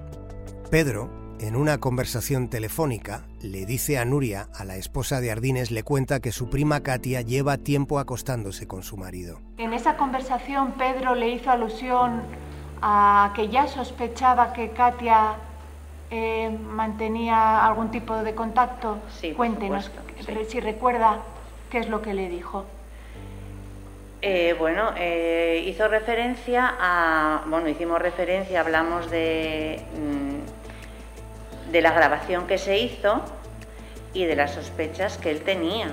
Pedro, 0.71 1.11
en 1.41 1.57
una 1.57 1.79
conversación 1.79 2.49
telefónica, 2.49 3.25
le 3.41 3.65
dice 3.67 3.99
a 3.99 4.05
Nuria, 4.05 4.49
a 4.55 4.65
la 4.65 4.77
esposa 4.77 5.21
de 5.21 5.31
Ardines, 5.31 5.71
le 5.71 5.83
cuenta 5.83 6.21
que 6.21 6.33
su 6.33 6.51
prima 6.51 6.81
Katia 6.81 7.23
lleva 7.23 7.57
tiempo 7.57 7.99
acostándose 7.99 8.67
con 8.69 8.83
su 8.83 8.97
marido. 8.97 9.41
En 9.59 9.73
esa 9.73 9.97
conversación 9.97 10.73
Pedro 10.73 11.15
le 11.15 11.31
hizo 11.31 11.51
alusión 11.51 12.23
a 12.83 13.33
que 13.35 13.49
ya 13.49 13.67
sospechaba 13.69 14.53
que 14.53 14.71
Katia 14.71 15.35
eh, 16.11 16.51
mantenía 16.51 17.65
algún 17.67 17.91
tipo 17.91 18.15
de 18.17 18.35
contacto. 18.35 18.99
Sí, 19.21 19.33
Cuéntenos 19.33 19.87
supuesto, 19.87 20.13
sí. 20.27 20.33
re- 20.33 20.45
si 20.45 20.61
recuerda 20.61 21.21
qué 21.71 21.79
es 21.79 21.89
lo 21.89 22.03
que 22.03 22.13
le 22.15 22.29
dijo. 22.29 22.67
Eh, 24.23 24.55
bueno, 24.59 24.93
eh, 24.97 25.63
hizo 25.67 25.89
referencia 25.89 26.75
a. 26.79 27.43
Bueno, 27.47 27.69
hicimos 27.69 28.01
referencia, 28.01 28.61
hablamos 28.61 29.11
de. 29.11 29.83
mm, 29.97 31.71
de 31.73 31.81
la 31.83 31.93
grabación 31.93 32.47
que 32.47 32.59
se 32.59 32.79
hizo 32.79 33.23
y 34.13 34.25
de 34.25 34.35
las 34.37 34.53
sospechas 34.55 35.17
que 35.19 35.31
él 35.31 35.43
tenía. 35.43 35.93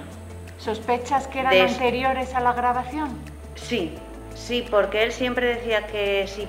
¿Sospechas 0.58 1.28
que 1.28 1.40
eran 1.42 1.52
De- 1.52 1.62
anteriores 1.62 2.34
a 2.34 2.40
la 2.40 2.54
grabación? 2.54 3.16
Sí, 3.56 3.94
sí, 4.34 4.66
porque 4.70 5.04
él 5.04 5.12
siempre 5.12 5.46
decía 5.56 5.86
que 5.86 6.26
si 6.28 6.48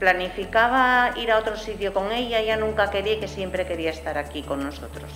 planificaba 0.00 1.12
ir 1.16 1.30
a 1.30 1.38
otro 1.38 1.56
sitio 1.56 1.94
con 1.94 2.10
ella, 2.10 2.40
ella 2.40 2.56
nunca 2.56 2.90
quería 2.90 3.12
y 3.14 3.20
que 3.20 3.28
siempre 3.28 3.64
quería 3.64 3.90
estar 3.90 4.18
aquí 4.18 4.42
con 4.42 4.62
nosotros. 4.64 5.10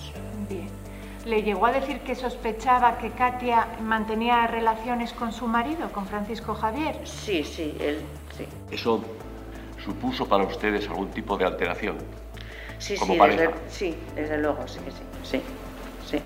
¿Le 1.29 1.43
llegó 1.43 1.67
a 1.67 1.71
decir 1.71 1.99
que 1.99 2.15
sospechaba 2.15 2.97
que 2.97 3.11
Katia 3.11 3.67
mantenía 3.83 4.47
relaciones 4.47 5.13
con 5.13 5.31
su 5.31 5.45
marido, 5.45 5.91
con 5.91 6.07
Francisco 6.07 6.55
Javier? 6.55 6.99
Sí, 7.03 7.43
sí, 7.43 7.75
él, 7.79 7.99
sí. 8.35 8.45
¿Eso 8.71 9.03
supuso 9.85 10.27
para 10.27 10.43
ustedes 10.45 10.87
algún 10.89 11.11
tipo 11.11 11.37
de 11.37 11.45
alteración? 11.45 11.97
Sí, 12.79 12.95
Como 12.95 13.13
sí, 13.13 13.19
pareja. 13.19 13.41
desde, 13.41 13.53
sí, 13.69 13.95
desde 14.15 14.39
luego, 14.39 14.67
sí, 14.67 14.79
sí, 14.89 15.03
sí, 15.21 15.41
sí. 16.09 16.17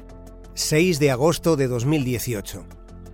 6 0.53 0.99
de 0.99 1.11
agosto 1.11 1.57
de 1.57 1.67
2018. 1.67 2.63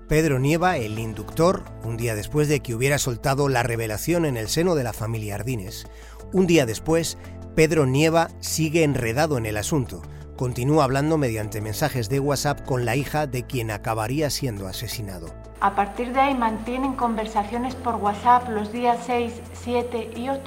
Pedro 0.07 0.37
Nieva, 0.37 0.77
el 0.77 0.99
inductor, 0.99 1.63
un 1.83 1.97
día 1.97 2.13
después 2.13 2.47
de 2.49 2.59
que 2.59 2.75
hubiera 2.75 2.99
soltado 2.99 3.49
la 3.49 3.63
revelación 3.63 4.25
en 4.25 4.37
el 4.37 4.47
seno 4.47 4.75
de 4.75 4.83
la 4.83 4.93
familia 4.93 5.35
Ardines. 5.35 5.87
Un 6.33 6.45
día 6.45 6.67
después, 6.67 7.17
Pedro 7.55 7.87
Nieva 7.87 8.29
sigue 8.41 8.83
enredado 8.83 9.39
en 9.39 9.47
el 9.47 9.57
asunto. 9.57 10.03
Continúa 10.39 10.85
hablando 10.85 11.17
mediante 11.17 11.59
mensajes 11.59 12.07
de 12.07 12.21
WhatsApp 12.21 12.61
con 12.63 12.85
la 12.85 12.95
hija 12.95 13.27
de 13.27 13.43
quien 13.43 13.71
acabaría 13.71 14.29
siendo 14.29 14.69
asesinado. 14.69 15.27
A 15.59 15.75
partir 15.75 16.13
de 16.13 16.21
ahí 16.21 16.33
mantienen 16.33 16.93
conversaciones 16.93 17.75
por 17.75 17.95
WhatsApp 17.95 18.47
los 18.47 18.71
días 18.71 18.99
6, 19.05 19.33
7 19.51 20.11
y 20.15 20.29
8. 20.29 20.39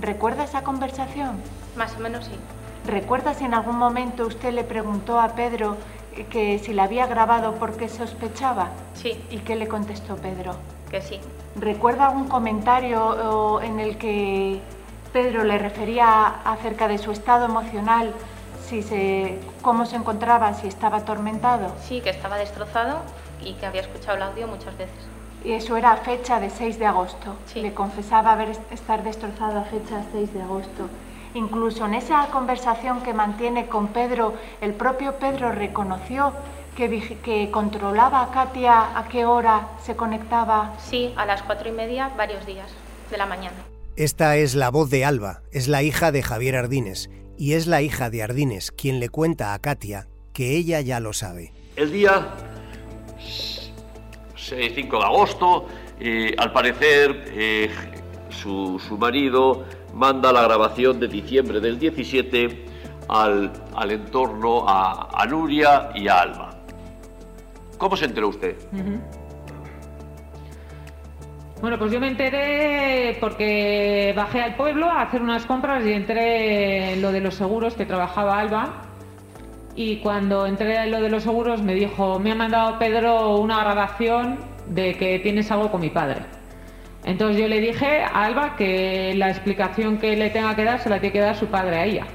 ¿Recuerda 0.00 0.42
esa 0.42 0.64
conversación? 0.64 1.36
Más 1.76 1.94
o 1.94 2.00
menos 2.00 2.24
sí. 2.24 2.32
¿Recuerda 2.84 3.32
si 3.32 3.44
en 3.44 3.54
algún 3.54 3.76
momento 3.76 4.26
usted 4.26 4.52
le 4.52 4.64
preguntó 4.64 5.20
a 5.20 5.36
Pedro 5.36 5.76
eh, 6.16 6.26
que 6.28 6.58
si 6.58 6.74
la 6.74 6.82
había 6.82 7.06
grabado 7.06 7.54
porque 7.60 7.88
sospechaba? 7.88 8.70
Sí. 8.94 9.22
¿Y 9.30 9.38
qué 9.38 9.54
le 9.54 9.68
contestó 9.68 10.16
Pedro? 10.16 10.56
Que 10.90 11.00
sí. 11.00 11.20
¿Recuerda 11.54 12.08
algún 12.08 12.26
comentario 12.26 13.62
en 13.62 13.78
el 13.78 13.98
que 13.98 14.60
Pedro 15.12 15.44
le 15.44 15.58
refería 15.58 16.40
acerca 16.44 16.88
de 16.88 16.98
su 16.98 17.12
estado 17.12 17.44
emocional, 17.44 18.14
si 18.70 18.82
se, 18.82 19.38
cómo 19.62 19.84
se 19.84 19.96
encontraba, 19.96 20.54
si 20.54 20.68
estaba 20.68 20.98
atormentado? 20.98 21.74
Sí, 21.86 22.00
que 22.00 22.10
estaba 22.10 22.38
destrozado 22.38 22.98
y 23.42 23.54
que 23.54 23.66
había 23.66 23.80
escuchado 23.82 24.16
el 24.16 24.22
audio 24.22 24.46
muchas 24.46 24.76
veces. 24.78 24.94
Y 25.44 25.52
eso 25.52 25.76
era 25.76 25.92
a 25.92 25.96
fecha 25.96 26.38
de 26.38 26.50
6 26.50 26.78
de 26.78 26.86
agosto. 26.86 27.34
Le 27.54 27.74
confesaba 27.74 28.32
haber 28.32 28.50
est- 28.50 28.72
estar 28.72 29.02
destrozado 29.02 29.58
a 29.58 29.64
fecha 29.64 30.04
6 30.12 30.32
de 30.34 30.42
agosto. 30.42 30.88
Incluso 31.34 31.86
en 31.86 31.94
esa 31.94 32.26
conversación 32.26 33.02
que 33.02 33.12
mantiene 33.14 33.66
con 33.66 33.88
Pedro, 33.88 34.34
el 34.60 34.74
propio 34.74 35.14
Pedro 35.16 35.50
reconoció 35.52 36.32
que, 36.76 37.18
que 37.24 37.50
controlaba 37.50 38.22
a 38.22 38.30
Katia 38.30 38.96
a 38.98 39.08
qué 39.08 39.24
hora 39.24 39.68
se 39.84 39.96
conectaba. 39.96 40.74
Sí, 40.78 41.12
a 41.16 41.24
las 41.26 41.42
cuatro 41.42 41.68
y 41.68 41.72
media, 41.72 42.10
varios 42.16 42.44
días 42.46 42.68
de 43.10 43.16
la 43.18 43.26
mañana. 43.26 43.56
Esta 43.96 44.36
es 44.36 44.54
la 44.54 44.70
voz 44.70 44.90
de 44.90 45.04
Alba, 45.04 45.42
es 45.52 45.68
la 45.68 45.82
hija 45.82 46.10
de 46.12 46.22
Javier 46.22 46.56
Ardines, 46.56 47.10
y 47.40 47.54
es 47.54 47.66
la 47.66 47.80
hija 47.80 48.10
de 48.10 48.22
Ardines 48.22 48.70
quien 48.70 49.00
le 49.00 49.08
cuenta 49.08 49.54
a 49.54 49.58
Katia 49.58 50.06
que 50.34 50.58
ella 50.58 50.82
ya 50.82 51.00
lo 51.00 51.14
sabe. 51.14 51.54
El 51.74 51.90
día 51.90 52.34
6, 54.36 54.72
5 54.74 54.98
de 54.98 55.04
agosto, 55.04 55.66
eh, 55.98 56.34
al 56.36 56.52
parecer, 56.52 57.24
eh, 57.28 57.70
su, 58.28 58.78
su 58.86 58.98
marido 58.98 59.64
manda 59.94 60.34
la 60.34 60.42
grabación 60.42 61.00
de 61.00 61.08
diciembre 61.08 61.60
del 61.60 61.78
17 61.78 62.66
al, 63.08 63.50
al 63.74 63.90
entorno 63.90 64.68
a, 64.68 65.08
a 65.18 65.24
Nuria 65.24 65.92
y 65.94 66.08
a 66.08 66.20
Alba. 66.20 66.62
¿Cómo 67.78 67.96
se 67.96 68.04
enteró 68.04 68.28
usted? 68.28 68.54
Ujú. 68.70 69.00
Bueno, 71.60 71.78
pues 71.78 71.92
yo 71.92 72.00
me 72.00 72.08
enteré 72.08 73.18
porque 73.20 74.14
bajé 74.16 74.40
al 74.40 74.56
pueblo 74.56 74.86
a 74.86 75.02
hacer 75.02 75.20
unas 75.20 75.44
compras 75.44 75.84
y 75.84 75.92
entré 75.92 76.94
en 76.94 77.02
lo 77.02 77.12
de 77.12 77.20
los 77.20 77.34
seguros 77.34 77.74
que 77.74 77.84
trabajaba 77.84 78.40
Alba. 78.40 78.82
Y 79.76 79.98
cuando 79.98 80.46
entré 80.46 80.84
en 80.84 80.90
lo 80.90 81.02
de 81.02 81.10
los 81.10 81.22
seguros 81.22 81.62
me 81.62 81.74
dijo, 81.74 82.18
me 82.18 82.32
ha 82.32 82.34
mandado 82.34 82.78
Pedro 82.78 83.36
una 83.36 83.60
grabación 83.60 84.38
de 84.68 84.94
que 84.94 85.18
tienes 85.18 85.50
algo 85.50 85.70
con 85.70 85.82
mi 85.82 85.90
padre. 85.90 86.22
Entonces 87.04 87.40
yo 87.40 87.46
le 87.46 87.60
dije 87.60 88.04
a 88.04 88.24
Alba 88.24 88.56
que 88.56 89.12
la 89.14 89.28
explicación 89.28 89.98
que 89.98 90.16
le 90.16 90.30
tenga 90.30 90.56
que 90.56 90.64
dar 90.64 90.82
se 90.82 90.88
la 90.88 90.98
tiene 90.98 91.12
que 91.12 91.20
dar 91.20 91.36
su 91.36 91.46
padre 91.46 91.76
a 91.76 91.84
ella. 91.84 92.06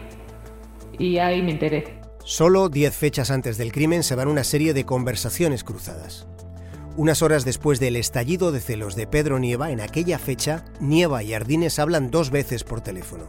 Y 0.97 1.19
ahí 1.19 1.43
me 1.43 1.51
enteré. 1.51 1.99
Solo 2.23 2.69
10 2.69 2.95
fechas 2.95 3.29
antes 3.29 3.59
del 3.59 3.71
crimen 3.71 4.01
se 4.01 4.15
van 4.15 4.27
una 4.27 4.43
serie 4.43 4.73
de 4.73 4.85
conversaciones 4.85 5.63
cruzadas. 5.63 6.27
Unas 6.97 7.21
horas 7.21 7.43
después 7.43 7.81
del 7.81 7.97
estallido 7.97 8.53
de 8.53 8.61
celos 8.61 8.95
de 8.95 9.05
Pedro 9.05 9.37
Nieva, 9.37 9.71
en 9.71 9.81
aquella 9.81 10.17
fecha, 10.17 10.63
Nieva 10.79 11.23
y 11.23 11.33
Ardines 11.33 11.77
hablan 11.77 12.09
dos 12.09 12.31
veces 12.31 12.63
por 12.63 12.79
teléfono. 12.79 13.25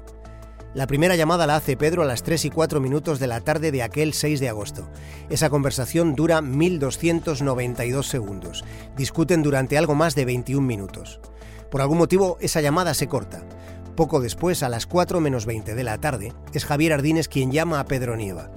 La 0.73 0.87
primera 0.87 1.16
llamada 1.16 1.49
la 1.49 1.56
hace 1.56 1.76
Pedro 1.76 2.02
a 2.02 2.04
las 2.04 2.23
3 2.23 2.44
y 2.44 2.50
4 2.50 2.80
minutos 2.80 3.18
de 3.18 3.26
la 3.26 3.40
tarde 3.40 3.73
de 3.73 3.82
aquel 3.82 4.12
6 4.12 4.38
de 4.38 4.49
agosto. 4.49 4.88
Esa 5.30 5.50
conversación 5.50 6.14
dura 6.14 6.42
1.292 6.42 8.04
segundos. 8.04 8.64
Discuten 8.96 9.42
durante 9.42 9.76
algo 9.76 9.96
más 9.96 10.14
de 10.14 10.26
21 10.26 10.64
minutos. 10.64 11.18
Por 11.68 11.80
algún 11.80 11.99
motivo, 11.99 12.38
esa 12.40 12.61
llamada 12.61 12.94
se 12.94 13.08
corta. 13.08 13.42
Poco 13.96 14.20
después, 14.20 14.62
a 14.62 14.68
las 14.68 14.87
4 14.87 15.20
menos 15.20 15.44
20 15.44 15.75
de 15.75 15.82
la 15.82 15.99
tarde, 15.99 16.32
es 16.52 16.64
Javier 16.64 16.92
Ardines 16.92 17.26
quien 17.26 17.50
llama 17.50 17.80
a 17.80 17.87
Pedro 17.87 18.16
Nieva. 18.16 18.52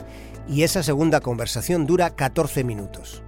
Y 0.48 0.62
esa 0.62 0.84
segunda 0.84 1.20
conversación 1.20 1.88
dura 1.88 2.12
14 2.12 2.64
minutos. 2.64 3.24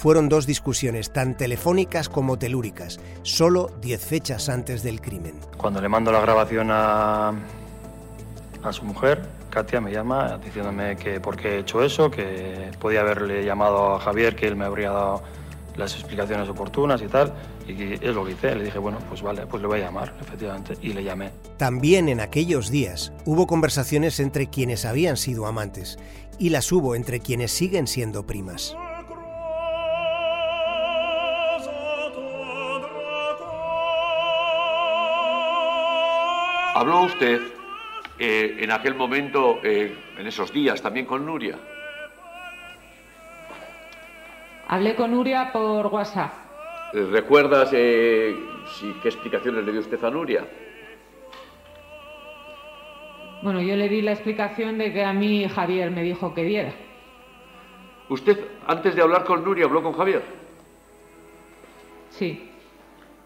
Fueron 0.00 0.30
dos 0.30 0.46
discusiones 0.46 1.12
tan 1.12 1.36
telefónicas 1.36 2.08
como 2.08 2.38
telúricas, 2.38 2.98
solo 3.20 3.70
10 3.82 4.02
fechas 4.02 4.48
antes 4.48 4.82
del 4.82 5.02
crimen. 5.02 5.34
Cuando 5.58 5.78
le 5.82 5.90
mando 5.90 6.10
la 6.10 6.22
grabación 6.22 6.70
a, 6.70 7.34
a 8.62 8.72
su 8.72 8.82
mujer, 8.86 9.20
Katia 9.50 9.78
me 9.82 9.92
llama 9.92 10.38
diciéndome 10.42 10.96
que 10.96 11.20
por 11.20 11.36
qué 11.36 11.56
he 11.56 11.58
hecho 11.58 11.84
eso, 11.84 12.10
que 12.10 12.70
podía 12.80 13.02
haberle 13.02 13.44
llamado 13.44 13.96
a 13.96 14.00
Javier, 14.00 14.34
que 14.34 14.48
él 14.48 14.56
me 14.56 14.64
habría 14.64 14.90
dado 14.90 15.22
las 15.76 15.92
explicaciones 15.92 16.48
oportunas 16.48 17.02
y 17.02 17.06
tal. 17.06 17.34
Y 17.68 17.92
es 17.92 18.14
lo 18.14 18.24
que 18.24 18.32
hice. 18.32 18.56
Le 18.56 18.64
dije, 18.64 18.78
bueno, 18.78 19.00
pues 19.06 19.20
vale, 19.20 19.46
pues 19.46 19.60
le 19.60 19.68
voy 19.68 19.80
a 19.80 19.84
llamar, 19.84 20.14
efectivamente. 20.18 20.78
Y 20.80 20.94
le 20.94 21.04
llamé. 21.04 21.30
También 21.58 22.08
en 22.08 22.20
aquellos 22.20 22.70
días 22.70 23.12
hubo 23.26 23.46
conversaciones 23.46 24.18
entre 24.18 24.46
quienes 24.46 24.86
habían 24.86 25.18
sido 25.18 25.44
amantes 25.44 25.98
y 26.38 26.48
las 26.48 26.72
hubo 26.72 26.94
entre 26.94 27.20
quienes 27.20 27.52
siguen 27.52 27.86
siendo 27.86 28.26
primas. 28.26 28.74
¿Habló 36.80 37.02
usted 37.02 37.42
eh, 38.18 38.56
en 38.58 38.72
aquel 38.72 38.94
momento, 38.94 39.60
eh, 39.62 39.94
en 40.16 40.26
esos 40.26 40.50
días, 40.50 40.80
también 40.80 41.04
con 41.04 41.26
Nuria? 41.26 41.58
Hablé 44.66 44.94
con 44.96 45.10
Nuria 45.10 45.52
por 45.52 45.88
WhatsApp. 45.88 46.32
Eh, 46.94 47.06
¿Recuerdas 47.12 47.68
eh, 47.74 48.34
si, 48.64 48.94
qué 49.02 49.08
explicaciones 49.10 49.62
le 49.62 49.72
dio 49.72 49.82
usted 49.82 50.02
a 50.02 50.10
Nuria? 50.10 50.46
Bueno, 53.42 53.60
yo 53.60 53.76
le 53.76 53.90
di 53.90 54.00
la 54.00 54.12
explicación 54.12 54.78
de 54.78 54.90
que 54.90 55.04
a 55.04 55.12
mí 55.12 55.46
Javier 55.50 55.90
me 55.90 56.02
dijo 56.02 56.32
que 56.32 56.44
diera. 56.44 56.72
¿Usted, 58.08 58.42
antes 58.66 58.96
de 58.96 59.02
hablar 59.02 59.24
con 59.24 59.44
Nuria, 59.44 59.66
habló 59.66 59.82
con 59.82 59.92
Javier? 59.92 60.22
Sí. 62.08 62.49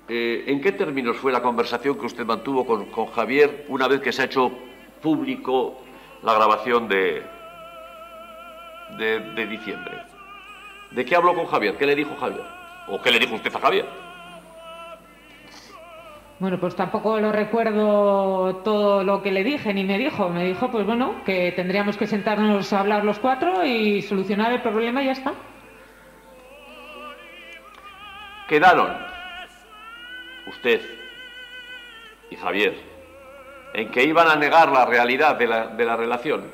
Eh, 0.08 0.44
¿En 0.46 0.60
qué 0.60 0.72
términos 0.72 1.16
fue 1.16 1.32
la 1.32 1.40
conversación 1.40 1.98
que 1.98 2.06
usted 2.06 2.26
mantuvo 2.26 2.66
con, 2.66 2.86
con 2.86 3.06
Javier 3.06 3.64
una 3.68 3.88
vez 3.88 4.00
que 4.00 4.12
se 4.12 4.22
ha 4.22 4.24
hecho 4.26 4.52
público 5.00 5.80
la 6.22 6.34
grabación 6.34 6.88
de, 6.88 7.22
de, 8.98 9.20
de 9.20 9.46
diciembre? 9.46 10.02
¿De 10.90 11.04
qué 11.04 11.16
habló 11.16 11.34
con 11.34 11.46
Javier? 11.46 11.76
¿Qué 11.76 11.86
le 11.86 11.96
dijo 11.96 12.14
Javier? 12.16 12.44
¿O 12.88 13.00
qué 13.00 13.10
le 13.10 13.18
dijo 13.18 13.34
usted 13.34 13.54
a 13.54 13.58
Javier? 13.58 13.86
Bueno, 16.38 16.60
pues 16.60 16.76
tampoco 16.76 17.18
lo 17.18 17.32
recuerdo 17.32 18.56
todo 18.56 19.02
lo 19.04 19.22
que 19.22 19.32
le 19.32 19.42
dije 19.42 19.72
ni 19.72 19.84
me 19.84 19.96
dijo. 19.96 20.28
Me 20.28 20.44
dijo, 20.44 20.70
pues 20.70 20.84
bueno, 20.84 21.22
que 21.24 21.52
tendríamos 21.52 21.96
que 21.96 22.06
sentarnos 22.06 22.70
a 22.72 22.80
hablar 22.80 23.04
los 23.04 23.18
cuatro 23.18 23.64
y 23.64 24.02
solucionar 24.02 24.52
el 24.52 24.60
problema 24.60 25.02
y 25.02 25.06
ya 25.06 25.12
está. 25.12 25.32
Quedaron 28.48 29.13
usted 30.46 30.80
y 32.30 32.36
Javier 32.36 32.94
en 33.74 33.90
que 33.90 34.04
iban 34.04 34.28
a 34.28 34.36
negar 34.36 34.70
la 34.70 34.86
realidad 34.86 35.36
de 35.36 35.48
la, 35.48 35.66
de 35.66 35.84
la 35.84 35.96
relación. 35.96 36.44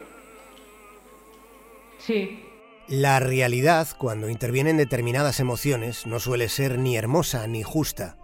Sí. 1.99 2.43
La 2.89 3.21
realidad, 3.21 3.87
cuando 3.99 4.31
intervienen 4.31 4.79
determinadas 4.79 5.39
emociones, 5.39 6.07
no 6.07 6.19
suele 6.19 6.49
ser 6.49 6.79
ni 6.79 6.97
hermosa 6.97 7.47
ni 7.47 7.63
justa. 7.63 8.17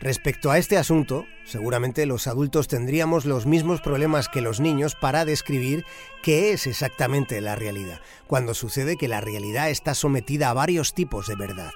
Respecto 0.00 0.50
a 0.50 0.58
este 0.58 0.76
asunto, 0.76 1.24
seguramente 1.44 2.04
los 2.04 2.26
adultos 2.26 2.68
tendríamos 2.68 3.24
los 3.24 3.46
mismos 3.46 3.80
problemas 3.80 4.28
que 4.28 4.42
los 4.42 4.60
niños 4.60 4.94
para 4.94 5.24
describir 5.24 5.86
qué 6.22 6.52
es 6.52 6.66
exactamente 6.66 7.40
la 7.40 7.54
realidad, 7.54 8.00
cuando 8.26 8.52
sucede 8.52 8.98
que 8.98 9.08
la 9.08 9.22
realidad 9.22 9.70
está 9.70 9.94
sometida 9.94 10.50
a 10.50 10.54
varios 10.54 10.92
tipos 10.92 11.28
de 11.28 11.36
verdad. 11.36 11.72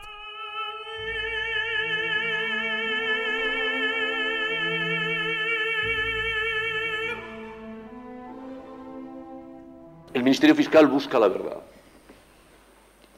El 10.21 10.25
Ministerio 10.25 10.55
Fiscal 10.55 10.87
busca 10.87 11.19
la 11.19 11.29
verdad. 11.29 11.57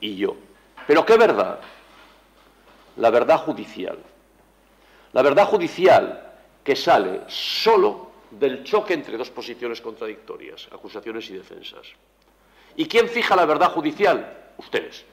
Y 0.00 0.14
yo. 0.14 0.36
¿Pero 0.86 1.04
qué 1.04 1.16
verdad? 1.16 1.58
La 2.94 3.10
verdad 3.10 3.38
judicial. 3.38 3.98
La 5.12 5.22
verdad 5.22 5.46
judicial 5.46 6.32
que 6.62 6.76
sale 6.76 7.22
solo 7.26 8.12
del 8.30 8.62
choque 8.62 8.94
entre 8.94 9.16
dos 9.16 9.30
posiciones 9.30 9.80
contradictorias, 9.80 10.68
acusaciones 10.70 11.28
y 11.30 11.32
defensas. 11.32 11.88
¿Y 12.76 12.86
quién 12.86 13.08
fija 13.08 13.34
la 13.34 13.46
verdad 13.46 13.72
judicial? 13.72 14.52
Ustedes. 14.58 15.04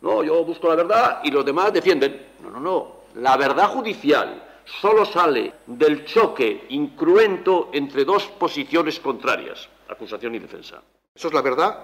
No, 0.00 0.22
yo 0.22 0.44
busco 0.44 0.68
la 0.68 0.76
verdad 0.76 1.22
y 1.24 1.32
los 1.32 1.44
demás 1.44 1.72
defienden. 1.72 2.24
No, 2.40 2.50
no, 2.50 2.60
no. 2.60 2.92
La 3.16 3.36
verdad 3.36 3.66
judicial 3.66 4.44
solo 4.80 5.04
sale 5.04 5.54
del 5.66 6.04
choque 6.04 6.66
incruento 6.68 7.70
entre 7.72 8.04
dos 8.04 8.26
posiciones 8.26 9.00
contrarias, 9.00 9.68
acusación 9.94 10.34
y 10.34 10.38
defensa. 10.38 10.82
Eso 11.14 11.28
es 11.28 11.34
la 11.34 11.42
verdad 11.42 11.78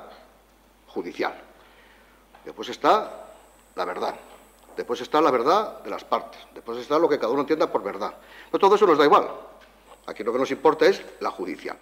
judicial. 0.89 1.35
Después 2.45 2.69
está 2.69 3.27
la 3.75 3.85
verdad. 3.85 4.15
Después 4.77 5.01
está 5.01 5.21
la 5.21 5.31
verdad 5.31 5.83
de 5.83 5.91
las 5.91 6.05
partes. 6.05 6.41
Después 6.55 6.79
está 6.79 6.99
lo 6.99 7.09
que 7.09 7.19
cada 7.19 7.33
uno 7.33 7.43
entienda 7.43 7.71
por 7.71 7.83
verdad. 7.83 8.15
Pero 8.51 8.61
todo 8.61 8.77
eso 8.77 8.87
nos 8.87 8.99
da 8.99 9.05
igual. 9.05 9.29
Aquí 10.07 10.25
lo 10.25 10.33
que 10.33 10.39
nos 10.39 10.51
importa 10.51 10.87
es 10.87 11.03
la 11.21 11.31
judicial. 11.31 11.79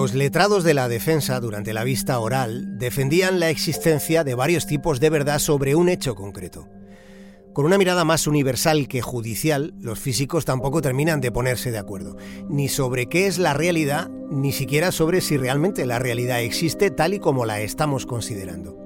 Los 0.00 0.14
letrados 0.14 0.64
de 0.64 0.72
la 0.72 0.88
defensa 0.88 1.40
durante 1.40 1.74
la 1.74 1.84
vista 1.84 2.18
oral 2.20 2.78
defendían 2.78 3.38
la 3.38 3.50
existencia 3.50 4.24
de 4.24 4.34
varios 4.34 4.66
tipos 4.66 4.98
de 4.98 5.10
verdad 5.10 5.38
sobre 5.38 5.74
un 5.74 5.90
hecho 5.90 6.14
concreto. 6.14 6.70
Con 7.52 7.66
una 7.66 7.76
mirada 7.76 8.06
más 8.06 8.26
universal 8.26 8.88
que 8.88 9.02
judicial, 9.02 9.74
los 9.78 10.00
físicos 10.00 10.46
tampoco 10.46 10.80
terminan 10.80 11.20
de 11.20 11.30
ponerse 11.30 11.70
de 11.70 11.76
acuerdo, 11.76 12.16
ni 12.48 12.68
sobre 12.68 13.10
qué 13.10 13.26
es 13.26 13.36
la 13.36 13.52
realidad, 13.52 14.08
ni 14.30 14.52
siquiera 14.52 14.90
sobre 14.90 15.20
si 15.20 15.36
realmente 15.36 15.84
la 15.84 15.98
realidad 15.98 16.40
existe 16.40 16.90
tal 16.90 17.12
y 17.12 17.18
como 17.18 17.44
la 17.44 17.60
estamos 17.60 18.06
considerando. 18.06 18.78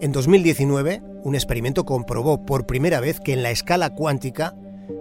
En 0.00 0.10
2019, 0.10 1.02
un 1.22 1.36
experimento 1.36 1.84
comprobó 1.84 2.44
por 2.44 2.66
primera 2.66 2.98
vez 2.98 3.20
que 3.20 3.32
en 3.32 3.44
la 3.44 3.52
escala 3.52 3.94
cuántica 3.94 4.56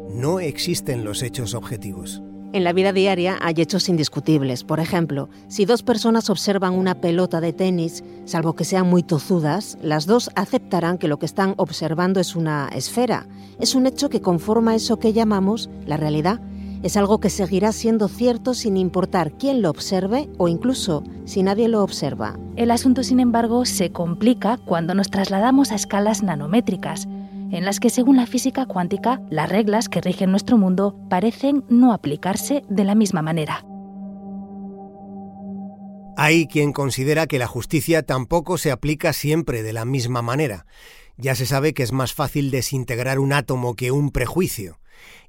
no 0.08 0.40
existen 0.40 1.04
los 1.04 1.24
hechos 1.24 1.56
objetivos. 1.56 2.22
En 2.58 2.64
la 2.64 2.74
vida 2.74 2.92
diaria 2.92 3.38
hay 3.40 3.54
hechos 3.58 3.88
indiscutibles. 3.88 4.64
Por 4.64 4.80
ejemplo, 4.80 5.30
si 5.48 5.66
dos 5.66 5.84
personas 5.84 6.32
observan 6.32 6.74
una 6.74 6.96
pelota 6.96 7.40
de 7.40 7.54
tenis, 7.54 8.04
salvo 8.26 8.56
que 8.56 8.64
sean 8.64 8.88
muy 8.88 9.04
tozudas, 9.04 9.78
las 9.84 10.08
dos 10.08 10.32
aceptarán 10.34 10.98
que 10.98 11.08
lo 11.08 11.20
que 11.20 11.28
están 11.28 11.54
observando 11.58 12.20
es 12.20 12.36
una 12.36 12.68
esfera. 12.74 13.28
Es 13.60 13.76
un 13.76 13.86
hecho 13.86 14.10
que 14.10 14.22
conforma 14.22 14.74
eso 14.74 14.98
que 14.98 15.14
llamamos 15.14 15.70
la 15.86 15.98
realidad. 15.98 16.42
Es 16.82 16.98
algo 16.98 17.20
que 17.20 17.30
seguirá 17.30 17.72
siendo 17.74 18.08
cierto 18.08 18.56
sin 18.56 18.76
importar 18.76 19.34
quién 19.34 19.62
lo 19.62 19.70
observe 19.70 20.28
o 20.40 20.48
incluso 20.48 21.04
si 21.26 21.44
nadie 21.44 21.68
lo 21.68 21.84
observa. 21.84 22.40
El 22.56 22.72
asunto, 22.72 23.04
sin 23.04 23.20
embargo, 23.20 23.66
se 23.66 23.92
complica 23.92 24.58
cuando 24.66 24.96
nos 24.96 25.12
trasladamos 25.12 25.72
a 25.72 25.76
escalas 25.76 26.24
nanométricas 26.24 27.08
en 27.51 27.65
las 27.65 27.79
que 27.79 27.89
según 27.89 28.17
la 28.17 28.27
física 28.27 28.65
cuántica 28.65 29.21
las 29.29 29.49
reglas 29.49 29.89
que 29.89 30.01
rigen 30.01 30.31
nuestro 30.31 30.57
mundo 30.57 30.95
parecen 31.10 31.63
no 31.69 31.93
aplicarse 31.93 32.63
de 32.69 32.83
la 32.83 32.95
misma 32.95 33.21
manera. 33.21 33.65
Hay 36.19 36.47
quien 36.47 36.73
considera 36.73 37.27
que 37.27 37.38
la 37.38 37.45
justicia 37.45 38.01
tampoco 38.01 38.57
se 38.57 38.71
aplica 38.71 39.13
siempre 39.13 39.62
de 39.62 39.71
la 39.71 39.86
misma 39.86 40.23
manera. 40.23 40.65
Ya 41.15 41.36
se 41.36 41.45
sabe 41.45 41.75
que 41.75 41.83
es 41.83 41.91
más 41.91 42.13
fácil 42.13 42.49
desintegrar 42.49 43.19
un 43.19 43.33
átomo 43.33 43.75
que 43.75 43.91
un 43.91 44.10
prejuicio. 44.10 44.79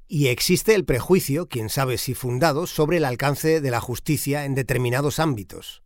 Y 0.07 0.27
existe 0.27 0.73
el 0.73 0.85
prejuicio, 0.85 1.47
quién 1.47 1.69
sabe 1.69 1.99
si 1.99 2.15
fundado, 2.15 2.65
sobre 2.65 2.97
el 2.97 3.05
alcance 3.05 3.61
de 3.61 3.69
la 3.69 3.79
justicia 3.79 4.45
en 4.45 4.55
determinados 4.55 5.19
ámbitos. 5.19 5.83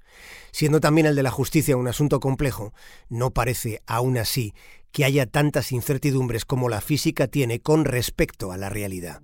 Siendo 0.51 0.79
también 0.79 1.07
el 1.07 1.15
de 1.15 1.23
la 1.23 1.31
justicia 1.31 1.75
un 1.75 1.89
asunto 1.89 2.21
complejo, 2.21 2.73
no 3.09 3.31
parece, 3.31 3.81
aún 3.85 4.17
así, 4.17 4.53
que 4.93 5.03
haya 5.03 5.25
tantas 5.25 5.71
incertidumbres 5.73 6.45
como 6.45 6.69
la 6.69 6.79
física 6.79 7.27
tiene 7.27 7.59
con 7.59 7.83
respecto 7.83 8.51
a 8.51 8.57
la 8.57 8.69
realidad. 8.69 9.21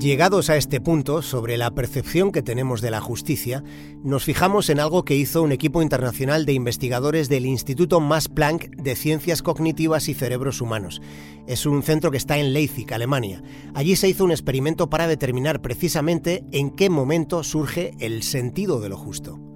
Llegados 0.00 0.48
a 0.48 0.56
este 0.56 0.80
punto, 0.80 1.20
sobre 1.20 1.58
la 1.58 1.72
percepción 1.72 2.32
que 2.32 2.40
tenemos 2.40 2.80
de 2.80 2.90
la 2.90 3.02
justicia, 3.02 3.62
nos 4.02 4.24
fijamos 4.24 4.70
en 4.70 4.80
algo 4.80 5.04
que 5.04 5.14
hizo 5.14 5.42
un 5.42 5.52
equipo 5.52 5.82
internacional 5.82 6.46
de 6.46 6.54
investigadores 6.54 7.28
del 7.28 7.44
Instituto 7.44 8.00
Max 8.00 8.28
Planck 8.28 8.76
de 8.76 8.96
Ciencias 8.96 9.42
Cognitivas 9.42 10.08
y 10.08 10.14
Cerebros 10.14 10.62
Humanos. 10.62 11.02
Es 11.46 11.66
un 11.66 11.82
centro 11.82 12.10
que 12.10 12.16
está 12.16 12.38
en 12.38 12.54
Leipzig, 12.54 12.94
Alemania. 12.94 13.42
Allí 13.74 13.94
se 13.94 14.08
hizo 14.08 14.24
un 14.24 14.30
experimento 14.30 14.88
para 14.88 15.06
determinar 15.06 15.60
precisamente 15.60 16.44
en 16.50 16.70
qué 16.70 16.88
momento 16.88 17.44
surge 17.44 17.90
el 17.98 18.22
sentido 18.22 18.80
de 18.80 18.88
lo 18.88 18.96
justo. 18.96 19.49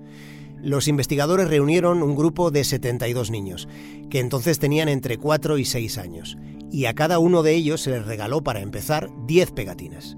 Los 0.65 0.89
investigadores 0.89 1.49
reunieron 1.49 2.03
un 2.03 2.17
grupo 2.17 2.51
de 2.51 2.65
72 2.65 3.31
niños, 3.31 3.69
que 4.09 4.19
entonces 4.19 4.59
tenían 4.59 4.89
entre 4.89 5.19
4 5.19 5.59
y 5.59 5.67
6 5.67 5.99
años, 5.99 6.39
y 6.73 6.87
a 6.87 6.95
cada 6.95 7.19
uno 7.19 7.43
de 7.43 7.53
ellos 7.53 7.83
se 7.83 7.91
les 7.91 8.07
regaló 8.07 8.43
para 8.43 8.61
empezar 8.61 9.11
10 9.27 9.53
pegatinas. 9.53 10.17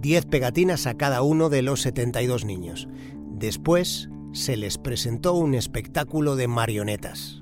10 0.00 0.26
pegatinas 0.26 0.88
a 0.88 0.94
cada 0.94 1.22
uno 1.22 1.48
de 1.48 1.62
los 1.62 1.80
72 1.82 2.44
niños. 2.44 2.88
Después 3.36 4.08
se 4.32 4.56
les 4.56 4.78
presentó 4.78 5.34
un 5.34 5.54
espectáculo 5.54 6.34
de 6.34 6.48
marionetas. 6.48 7.40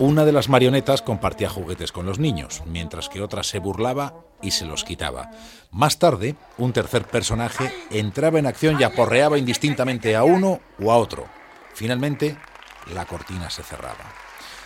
Una 0.00 0.24
de 0.24 0.32
las 0.32 0.48
marionetas 0.48 1.02
compartía 1.02 1.48
juguetes 1.48 1.92
con 1.92 2.04
los 2.04 2.18
niños, 2.18 2.64
mientras 2.66 3.08
que 3.08 3.22
otra 3.22 3.44
se 3.44 3.60
burlaba 3.60 4.16
y 4.42 4.50
se 4.50 4.66
los 4.66 4.82
quitaba. 4.82 5.30
Más 5.70 6.00
tarde, 6.00 6.34
un 6.58 6.72
tercer 6.72 7.04
personaje 7.04 7.70
entraba 7.92 8.40
en 8.40 8.46
acción 8.46 8.76
y 8.80 8.82
aporreaba 8.82 9.38
indistintamente 9.38 10.16
a 10.16 10.24
uno 10.24 10.58
o 10.82 10.90
a 10.90 10.96
otro. 10.96 11.28
Finalmente, 11.74 12.36
la 12.92 13.04
cortina 13.06 13.50
se 13.50 13.62
cerraba. 13.62 14.12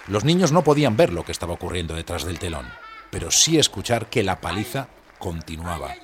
Los 0.07 0.25
niños 0.25 0.53
no 0.53 0.65
podían 0.65 0.97
ver 0.97 1.13
lo 1.13 1.25
que 1.25 1.33
estaba 1.33 1.55
ocurriendo 1.55 1.95
detrás 1.95 2.25
del 2.25 2.39
telón, 2.39 2.67
pero 3.11 3.31
sí 3.31 3.59
escuchar 3.59 4.09
que 4.09 4.23
la 4.23 4.41
paliza 4.41 4.89
continuaba. 5.19 5.95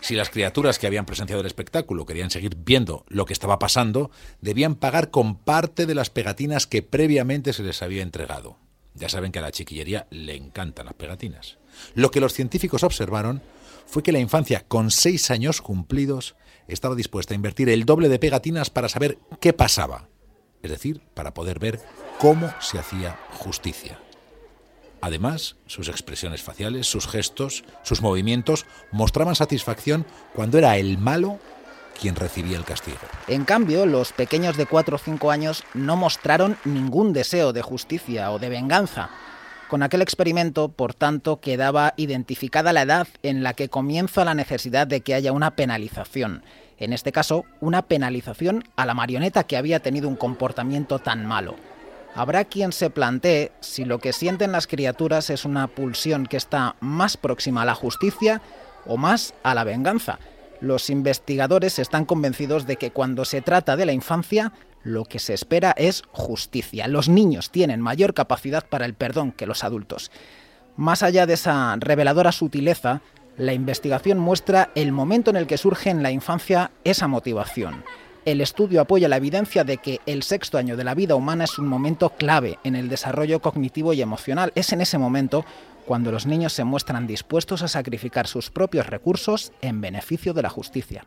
Si 0.00 0.14
las 0.14 0.30
criaturas 0.30 0.78
que 0.78 0.86
habían 0.86 1.06
presenciado 1.06 1.40
el 1.40 1.46
espectáculo 1.46 2.06
querían 2.06 2.30
seguir 2.30 2.56
viendo 2.56 3.04
lo 3.08 3.24
que 3.24 3.32
estaba 3.32 3.58
pasando, 3.58 4.10
debían 4.40 4.74
pagar 4.74 5.10
con 5.10 5.36
parte 5.36 5.86
de 5.86 5.94
las 5.94 6.10
pegatinas 6.10 6.66
que 6.66 6.82
previamente 6.82 7.52
se 7.52 7.62
les 7.62 7.82
había 7.82 8.02
entregado. 8.02 8.56
Ya 8.94 9.08
saben 9.08 9.32
que 9.32 9.38
a 9.38 9.42
la 9.42 9.52
chiquillería 9.52 10.06
le 10.10 10.34
encantan 10.34 10.86
las 10.86 10.94
pegatinas. 10.94 11.58
Lo 11.94 12.10
que 12.10 12.20
los 12.20 12.34
científicos 12.34 12.82
observaron 12.82 13.42
fue 13.86 14.02
que 14.02 14.12
la 14.12 14.18
infancia, 14.18 14.64
con 14.66 14.90
seis 14.90 15.30
años 15.30 15.62
cumplidos, 15.62 16.34
estaba 16.68 16.94
dispuesta 16.94 17.34
a 17.34 17.36
invertir 17.36 17.68
el 17.68 17.84
doble 17.84 18.08
de 18.08 18.18
pegatinas 18.18 18.70
para 18.70 18.88
saber 18.88 19.18
qué 19.40 19.52
pasaba, 19.52 20.08
es 20.62 20.70
decir, 20.70 21.00
para 21.14 21.34
poder 21.34 21.58
ver 21.58 21.80
cómo 22.18 22.52
se 22.60 22.78
hacía 22.78 23.18
justicia. 23.32 23.98
Además, 25.00 25.56
sus 25.66 25.88
expresiones 25.88 26.42
faciales, 26.42 26.86
sus 26.86 27.08
gestos, 27.08 27.64
sus 27.82 28.02
movimientos 28.02 28.66
mostraban 28.92 29.34
satisfacción 29.34 30.06
cuando 30.32 30.58
era 30.58 30.76
el 30.76 30.96
malo 30.98 31.40
quien 32.00 32.14
recibía 32.14 32.56
el 32.56 32.64
castigo. 32.64 32.98
En 33.26 33.44
cambio, 33.44 33.84
los 33.86 34.12
pequeños 34.12 34.56
de 34.56 34.66
4 34.66 34.96
o 34.96 34.98
5 34.98 35.30
años 35.30 35.64
no 35.74 35.96
mostraron 35.96 36.56
ningún 36.64 37.12
deseo 37.12 37.52
de 37.52 37.62
justicia 37.62 38.30
o 38.30 38.38
de 38.38 38.48
venganza. 38.48 39.10
Con 39.68 39.82
aquel 39.82 40.02
experimento, 40.02 40.68
por 40.68 40.94
tanto, 40.94 41.40
quedaba 41.40 41.94
identificada 41.96 42.72
la 42.72 42.82
edad 42.82 43.08
en 43.22 43.42
la 43.42 43.54
que 43.54 43.68
comienza 43.68 44.24
la 44.24 44.34
necesidad 44.34 44.86
de 44.86 45.00
que 45.00 45.14
haya 45.14 45.32
una 45.32 45.56
penalización. 45.56 46.44
En 46.82 46.92
este 46.92 47.12
caso, 47.12 47.44
una 47.60 47.82
penalización 47.82 48.64
a 48.74 48.86
la 48.86 48.94
marioneta 48.94 49.44
que 49.44 49.56
había 49.56 49.78
tenido 49.78 50.08
un 50.08 50.16
comportamiento 50.16 50.98
tan 50.98 51.24
malo. 51.24 51.54
Habrá 52.16 52.44
quien 52.44 52.72
se 52.72 52.90
plantee 52.90 53.52
si 53.60 53.84
lo 53.84 54.00
que 54.00 54.12
sienten 54.12 54.50
las 54.50 54.66
criaturas 54.66 55.30
es 55.30 55.44
una 55.44 55.68
pulsión 55.68 56.26
que 56.26 56.36
está 56.36 56.74
más 56.80 57.16
próxima 57.16 57.62
a 57.62 57.66
la 57.66 57.76
justicia 57.76 58.42
o 58.84 58.96
más 58.96 59.32
a 59.44 59.54
la 59.54 59.62
venganza. 59.62 60.18
Los 60.60 60.90
investigadores 60.90 61.78
están 61.78 62.04
convencidos 62.04 62.66
de 62.66 62.74
que 62.74 62.90
cuando 62.90 63.24
se 63.24 63.42
trata 63.42 63.76
de 63.76 63.86
la 63.86 63.92
infancia, 63.92 64.52
Lo 64.82 65.04
que 65.04 65.20
se 65.20 65.34
espera 65.34 65.72
es 65.76 66.02
justicia. 66.10 66.88
Los 66.88 67.08
niños 67.08 67.52
tienen 67.52 67.80
mayor 67.80 68.14
capacidad 68.14 68.66
para 68.66 68.84
el 68.84 68.94
perdón 68.94 69.30
que 69.30 69.46
los 69.46 69.62
adultos. 69.62 70.10
Más 70.76 71.04
allá 71.04 71.24
de 71.26 71.34
esa 71.34 71.76
reveladora 71.78 72.32
sutileza, 72.32 73.00
la 73.36 73.52
investigación 73.52 74.18
muestra 74.18 74.70
el 74.74 74.92
momento 74.92 75.30
en 75.30 75.36
el 75.36 75.46
que 75.46 75.58
surge 75.58 75.90
en 75.90 76.02
la 76.02 76.10
infancia 76.10 76.70
esa 76.84 77.08
motivación. 77.08 77.84
El 78.24 78.40
estudio 78.40 78.80
apoya 78.80 79.08
la 79.08 79.16
evidencia 79.16 79.64
de 79.64 79.78
que 79.78 80.00
el 80.06 80.22
sexto 80.22 80.56
año 80.56 80.76
de 80.76 80.84
la 80.84 80.94
vida 80.94 81.16
humana 81.16 81.44
es 81.44 81.58
un 81.58 81.66
momento 81.66 82.10
clave 82.10 82.58
en 82.62 82.76
el 82.76 82.88
desarrollo 82.88 83.40
cognitivo 83.40 83.92
y 83.94 84.02
emocional. 84.02 84.52
Es 84.54 84.72
en 84.72 84.80
ese 84.80 84.96
momento 84.96 85.44
cuando 85.86 86.12
los 86.12 86.26
niños 86.26 86.52
se 86.52 86.62
muestran 86.62 87.08
dispuestos 87.08 87.62
a 87.62 87.68
sacrificar 87.68 88.28
sus 88.28 88.50
propios 88.50 88.86
recursos 88.86 89.52
en 89.60 89.80
beneficio 89.80 90.34
de 90.34 90.42
la 90.42 90.50
justicia. 90.50 91.06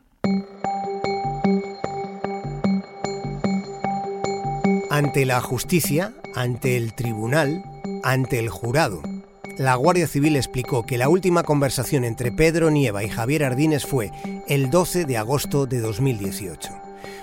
Ante 4.89 5.25
la 5.25 5.39
justicia, 5.39 6.13
ante 6.35 6.75
el 6.75 6.93
tribunal, 6.95 7.63
ante 8.03 8.39
el 8.39 8.49
jurado. 8.49 9.01
La 9.57 9.75
Guardia 9.75 10.05
Civil 10.05 10.35
explicó 10.35 10.85
que 10.85 10.97
la 10.97 11.07
última 11.07 11.43
conversación 11.43 12.03
entre 12.03 12.33
Pedro 12.33 12.71
Nieva 12.71 13.05
y 13.05 13.09
Javier 13.09 13.45
Ardines 13.45 13.85
fue 13.85 14.11
el 14.49 14.69
12 14.69 15.05
de 15.05 15.17
agosto 15.17 15.65
de 15.65 15.79
2018. 15.79 16.71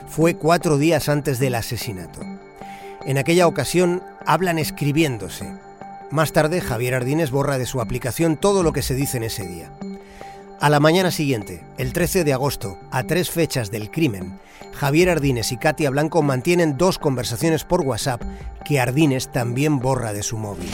Fue 0.08 0.34
cuatro 0.36 0.78
días 0.78 1.10
antes 1.10 1.38
del 1.38 1.54
asesinato. 1.54 2.20
En 3.04 3.18
aquella 3.18 3.46
ocasión 3.46 4.02
hablan 4.24 4.58
escribiéndose. 4.58 5.52
Más 6.10 6.32
tarde, 6.32 6.62
Javier 6.62 6.94
Ardines 6.94 7.30
borra 7.30 7.58
de 7.58 7.66
su 7.66 7.82
aplicación 7.82 8.38
todo 8.38 8.62
lo 8.62 8.72
que 8.72 8.82
se 8.82 8.94
dice 8.94 9.18
en 9.18 9.24
ese 9.24 9.46
día. 9.46 9.70
A 10.58 10.70
la 10.70 10.80
mañana 10.80 11.10
siguiente, 11.10 11.62
el 11.76 11.92
13 11.92 12.24
de 12.24 12.32
agosto, 12.32 12.78
a 12.90 13.02
tres 13.02 13.30
fechas 13.30 13.70
del 13.70 13.90
crimen, 13.90 14.38
Javier 14.72 15.10
Ardines 15.10 15.52
y 15.52 15.58
Katia 15.58 15.90
Blanco 15.90 16.22
mantienen 16.22 16.78
dos 16.78 16.98
conversaciones 16.98 17.64
por 17.64 17.82
WhatsApp 17.82 18.22
que 18.64 18.80
Ardines 18.80 19.30
también 19.32 19.80
borra 19.80 20.14
de 20.14 20.22
su 20.22 20.38
móvil. 20.38 20.70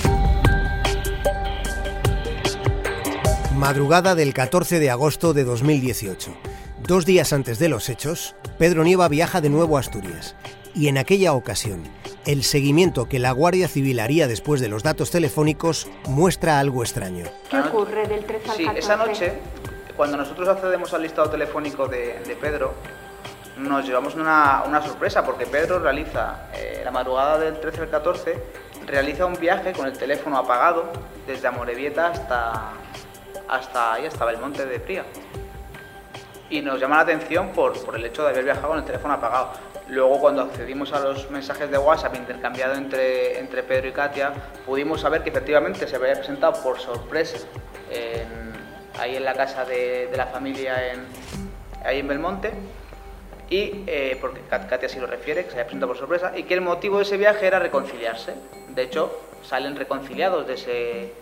Madrugada 3.58 4.14
del 4.14 4.34
14 4.34 4.78
de 4.78 4.88
agosto 4.88 5.34
de 5.34 5.42
2018. 5.42 6.30
Dos 6.78 7.04
días 7.04 7.32
antes 7.32 7.58
de 7.58 7.68
los 7.68 7.88
hechos, 7.88 8.36
Pedro 8.56 8.84
Nieva 8.84 9.08
viaja 9.08 9.40
de 9.40 9.50
nuevo 9.50 9.76
a 9.76 9.80
Asturias. 9.80 10.36
Y 10.76 10.86
en 10.86 10.96
aquella 10.96 11.32
ocasión, 11.32 11.82
el 12.24 12.44
seguimiento 12.44 13.08
que 13.08 13.18
la 13.18 13.32
Guardia 13.32 13.66
Civil 13.66 13.98
haría 13.98 14.28
después 14.28 14.60
de 14.60 14.68
los 14.68 14.84
datos 14.84 15.10
telefónicos 15.10 15.88
muestra 16.06 16.60
algo 16.60 16.84
extraño. 16.84 17.24
¿Qué 17.50 17.58
ocurre 17.58 18.06
del 18.06 18.24
13 18.24 18.48
al 18.48 18.56
14? 18.58 18.62
Sí, 18.62 18.78
esa 18.78 18.96
noche, 18.96 19.32
cuando 19.96 20.16
nosotros 20.16 20.48
accedemos 20.48 20.94
al 20.94 21.02
listado 21.02 21.28
telefónico 21.28 21.88
de, 21.88 22.20
de 22.20 22.36
Pedro, 22.36 22.74
nos 23.56 23.84
llevamos 23.84 24.14
una, 24.14 24.62
una, 24.68 24.80
sorpresa 24.80 25.24
porque 25.26 25.46
Pedro 25.46 25.80
realiza, 25.80 26.46
eh, 26.54 26.82
la 26.84 26.92
madrugada 26.92 27.40
del 27.40 27.58
13 27.58 27.80
al 27.80 27.90
14, 27.90 28.38
realiza 28.86 29.26
un 29.26 29.34
viaje 29.34 29.72
con 29.72 29.88
el 29.88 29.98
teléfono 29.98 30.38
apagado 30.38 30.92
desde 31.26 31.48
Amorebieta 31.48 32.06
hasta, 32.06 32.72
hasta 33.48 33.94
ahí, 33.94 34.06
hasta 34.06 34.24
Belmonte 34.24 34.66
de 34.66 34.80
Fría. 34.80 35.04
Y 36.50 36.62
nos 36.62 36.80
llama 36.80 36.96
la 36.96 37.02
atención 37.02 37.50
por, 37.50 37.74
el 37.94 38.04
hecho 38.04 38.22
de 38.22 38.30
haber 38.30 38.44
viajado 38.44 38.68
con 38.68 38.78
el 38.78 38.84
teléfono 38.84 39.14
apagado. 39.14 39.52
Luego, 39.88 40.18
cuando 40.20 40.42
accedimos 40.42 40.92
a 40.92 41.00
los 41.00 41.30
mensajes 41.30 41.70
de 41.70 41.78
WhatsApp 41.78 42.14
intercambiados 42.14 42.78
entre, 42.78 43.62
Pedro 43.62 43.88
y 43.88 43.92
Katia, 43.92 44.32
pudimos 44.64 45.00
saber 45.00 45.22
que 45.22 45.30
efectivamente 45.30 45.86
se 45.86 45.96
había 45.96 46.14
presentado 46.14 46.62
por 46.62 46.78
sorpresa 46.78 47.38
en, 47.90 48.52
ahí 48.98 49.16
en 49.16 49.24
la 49.24 49.34
casa 49.34 49.64
de, 49.64 50.10
la 50.14 50.26
familia 50.26 50.92
en, 50.92 51.06
ahí 51.84 52.00
en 52.00 52.08
Belmonte. 52.08 52.52
Y 53.50 53.84
eh, 53.86 54.18
porque 54.20 54.40
Katia 54.42 54.88
sí 54.90 55.00
lo 55.00 55.06
refiere, 55.06 55.44
que 55.44 55.50
se 55.50 55.54
había 55.56 55.64
presentado 55.64 55.92
por 55.92 55.98
sorpresa, 55.98 56.32
y 56.36 56.42
que 56.44 56.54
el 56.54 56.60
motivo 56.60 56.98
de 56.98 57.04
ese 57.04 57.16
viaje 57.16 57.46
era 57.46 57.58
reconciliarse. 57.58 58.34
De 58.68 58.82
hecho, 58.82 59.22
salen 59.42 59.76
reconciliados 59.76 60.46
de 60.46 61.12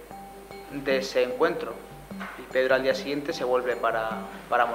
ese 0.99 1.23
encuentro. 1.23 1.87
Y 2.39 2.53
Pedro 2.53 2.75
al 2.75 2.83
día 2.83 2.95
siguiente 2.95 3.33
se 3.33 3.45
vuelve 3.45 3.77
para, 3.77 4.27
para. 4.49 4.67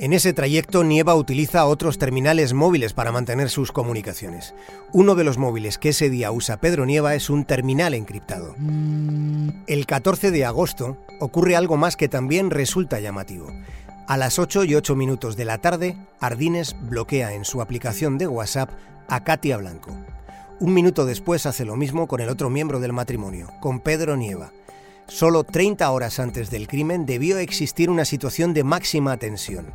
En 0.00 0.12
ese 0.12 0.32
trayecto, 0.32 0.82
Nieva 0.82 1.14
utiliza 1.14 1.66
otros 1.66 1.98
terminales 1.98 2.52
móviles 2.52 2.92
para 2.92 3.12
mantener 3.12 3.48
sus 3.48 3.70
comunicaciones. 3.70 4.54
Uno 4.92 5.14
de 5.14 5.24
los 5.24 5.38
móviles 5.38 5.78
que 5.78 5.90
ese 5.90 6.10
día 6.10 6.32
usa 6.32 6.56
Pedro 6.56 6.84
Nieva 6.84 7.14
es 7.14 7.30
un 7.30 7.44
terminal 7.44 7.94
encriptado. 7.94 8.54
El 9.66 9.86
14 9.86 10.30
de 10.30 10.44
agosto 10.44 10.96
ocurre 11.20 11.56
algo 11.56 11.76
más 11.76 11.96
que 11.96 12.08
también 12.08 12.50
resulta 12.50 13.00
llamativo. 13.00 13.46
A 14.06 14.16
las 14.16 14.38
8 14.38 14.64
y 14.64 14.74
8 14.74 14.96
minutos 14.96 15.36
de 15.36 15.44
la 15.44 15.58
tarde, 15.58 15.96
Ardines 16.20 16.76
bloquea 16.88 17.32
en 17.32 17.44
su 17.44 17.62
aplicación 17.62 18.18
de 18.18 18.26
WhatsApp 18.26 18.70
a 19.08 19.22
Katia 19.22 19.56
Blanco. 19.56 19.96
Un 20.60 20.74
minuto 20.74 21.06
después 21.06 21.46
hace 21.46 21.64
lo 21.64 21.76
mismo 21.76 22.08
con 22.08 22.20
el 22.20 22.28
otro 22.28 22.50
miembro 22.50 22.80
del 22.80 22.92
matrimonio, 22.92 23.48
con 23.60 23.80
Pedro 23.80 24.16
Nieva. 24.16 24.52
Solo 25.06 25.44
30 25.44 25.90
horas 25.90 26.18
antes 26.18 26.50
del 26.50 26.66
crimen 26.66 27.04
debió 27.04 27.38
existir 27.38 27.90
una 27.90 28.04
situación 28.04 28.54
de 28.54 28.64
máxima 28.64 29.16
tensión, 29.18 29.66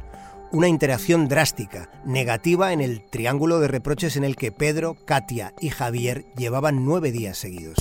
una 0.52 0.68
interacción 0.68 1.28
drástica, 1.28 1.90
negativa 2.04 2.74
en 2.74 2.82
el 2.82 3.02
triángulo 3.02 3.60
de 3.60 3.68
reproches 3.68 4.18
en 4.18 4.24
el 4.24 4.36
que 4.36 4.52
Pedro, 4.52 4.98
Katia 5.06 5.54
y 5.62 5.70
Javier 5.70 6.26
llevaban 6.36 6.84
nueve 6.84 7.12
días 7.12 7.38
seguidos. 7.38 7.78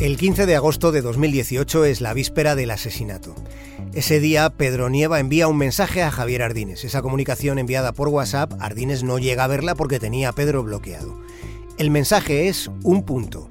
El 0.00 0.16
15 0.16 0.46
de 0.46 0.56
agosto 0.56 0.90
de 0.90 1.02
2018 1.02 1.84
es 1.84 2.00
la 2.00 2.14
víspera 2.14 2.54
del 2.54 2.70
asesinato. 2.70 3.34
Ese 3.92 4.20
día, 4.20 4.50
Pedro 4.50 4.88
Nieva 4.88 5.20
envía 5.20 5.48
un 5.48 5.56
mensaje 5.56 6.02
a 6.02 6.10
Javier 6.10 6.42
Ardines. 6.42 6.84
Esa 6.84 7.02
comunicación 7.02 7.58
enviada 7.58 7.92
por 7.92 8.08
WhatsApp, 8.08 8.52
Ardines 8.60 9.02
no 9.02 9.18
llega 9.18 9.44
a 9.44 9.48
verla 9.48 9.74
porque 9.74 9.98
tenía 9.98 10.30
a 10.30 10.32
Pedro 10.32 10.62
bloqueado. 10.62 11.25
El 11.78 11.90
mensaje 11.90 12.48
es 12.48 12.70
un 12.84 13.02
punto. 13.02 13.48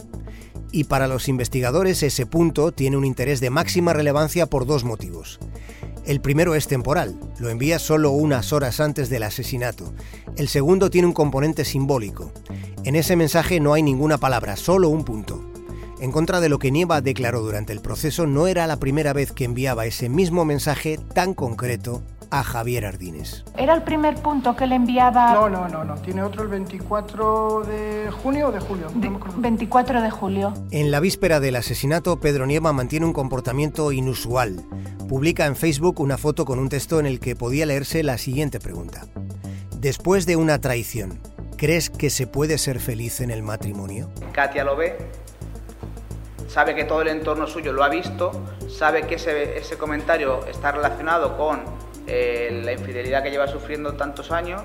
Y 0.72 0.86
para 0.86 1.08
los 1.08 1.30
investigadores 1.30 2.02
ese 2.02 2.26
punto 2.26 2.72
tiene 2.72 2.98
un 2.98 3.06
interés 3.06 3.40
de 3.40 3.52
máxima 3.52 3.94
relevancia 3.94 4.48
por 4.48 4.66
dos 4.66 4.84
motivos. 4.84 5.40
El 6.06 6.22
primero 6.22 6.56
es 6.56 6.66
temporal, 6.66 7.20
lo 7.38 7.50
envía 7.50 7.78
solo 7.78 8.10
unas 8.10 8.52
horas 8.52 8.80
antes 8.80 9.12
del 9.12 9.22
asesinato. 9.22 9.94
El 10.38 10.48
segundo 10.48 10.90
tiene 10.90 11.08
un 11.08 11.14
componente 11.14 11.66
simbólico. 11.66 12.32
En 12.84 12.96
ese 12.96 13.16
mensaje 13.16 13.60
no 13.60 13.74
hay 13.74 13.84
ninguna 13.84 14.18
palabra, 14.18 14.56
solo 14.56 14.90
un 14.90 15.04
punto. 15.04 15.48
En 16.02 16.12
contra 16.12 16.40
de 16.40 16.50
lo 16.50 16.58
que 16.58 16.72
Nieva 16.72 17.02
declaró 17.02 17.42
durante 17.42 17.74
el 17.74 17.80
proceso, 17.80 18.26
no 18.26 18.48
era 18.48 18.66
la 18.66 18.80
primera 18.80 19.14
vez 19.14 19.34
que 19.34 19.46
enviaba 19.46 19.86
ese 19.86 20.10
mismo 20.10 20.46
mensaje 20.46 20.98
tan 21.14 21.36
concreto 21.36 22.02
a 22.32 22.44
Javier 22.44 22.86
Ardines. 22.86 23.44
¿Era 23.58 23.74
el 23.74 23.84
primer 23.84 24.16
punto 24.16 24.56
que 24.56 24.68
le 24.68 24.76
enviaba? 24.76 25.34
No, 25.34 25.50
no, 25.50 25.68
no, 25.68 25.84
no. 25.84 25.96
Tiene 25.96 26.24
otro 26.24 26.44
el 26.44 26.50
24 26.50 27.62
de 27.62 28.12
junio 28.12 28.48
o 28.48 28.52
de 28.52 28.60
julio. 28.60 28.88
De, 28.96 29.12
24 29.38 30.02
de 30.02 30.10
julio. 30.12 30.54
En 30.72 30.92
la 30.92 31.00
víspera 31.00 31.40
del 31.40 31.56
asesinato, 31.56 32.20
Pedro 32.20 32.46
Nieva 32.46 32.74
mantiene 32.74 33.06
un 33.06 33.14
comportamiento 33.14 33.92
inusual. 33.92 34.64
Publica 35.08 35.46
en 35.46 35.56
Facebook 35.56 36.00
una 36.00 36.18
foto 36.18 36.46
con 36.46 36.60
un 36.60 36.70
texto 36.70 37.00
en 37.00 37.06
el 37.06 37.20
que 37.20 37.36
podía 37.36 37.66
leerse 37.66 38.04
la 38.04 38.18
siguiente 38.18 38.60
pregunta. 38.60 39.06
Después 39.78 40.26
de 40.26 40.36
una 40.36 40.60
traición, 40.60 41.20
¿crees 41.58 41.90
que 41.90 42.10
se 42.10 42.26
puede 42.26 42.58
ser 42.58 42.80
feliz 42.80 43.22
en 43.22 43.30
el 43.30 43.44
matrimonio? 43.44 44.10
Katia 44.34 44.64
lo 44.64 44.76
ve, 44.76 44.98
sabe 46.48 46.74
que 46.74 46.86
todo 46.86 47.02
el 47.02 47.10
entorno 47.10 47.48
suyo 47.48 47.74
lo 47.74 47.84
ha 47.84 47.90
visto, 47.90 48.32
sabe 48.70 49.06
que 49.06 49.16
ese, 49.16 49.58
ese 49.58 49.78
comentario 49.78 50.46
está 50.48 50.72
relacionado 50.72 51.38
con 51.38 51.75
eh, 52.08 52.62
la 52.63 52.74
infidelidad 52.74 53.24
que 53.24 53.32
lleva 53.32 53.48
sufriendo 53.48 53.94
tantos 53.94 54.32
años 54.32 54.62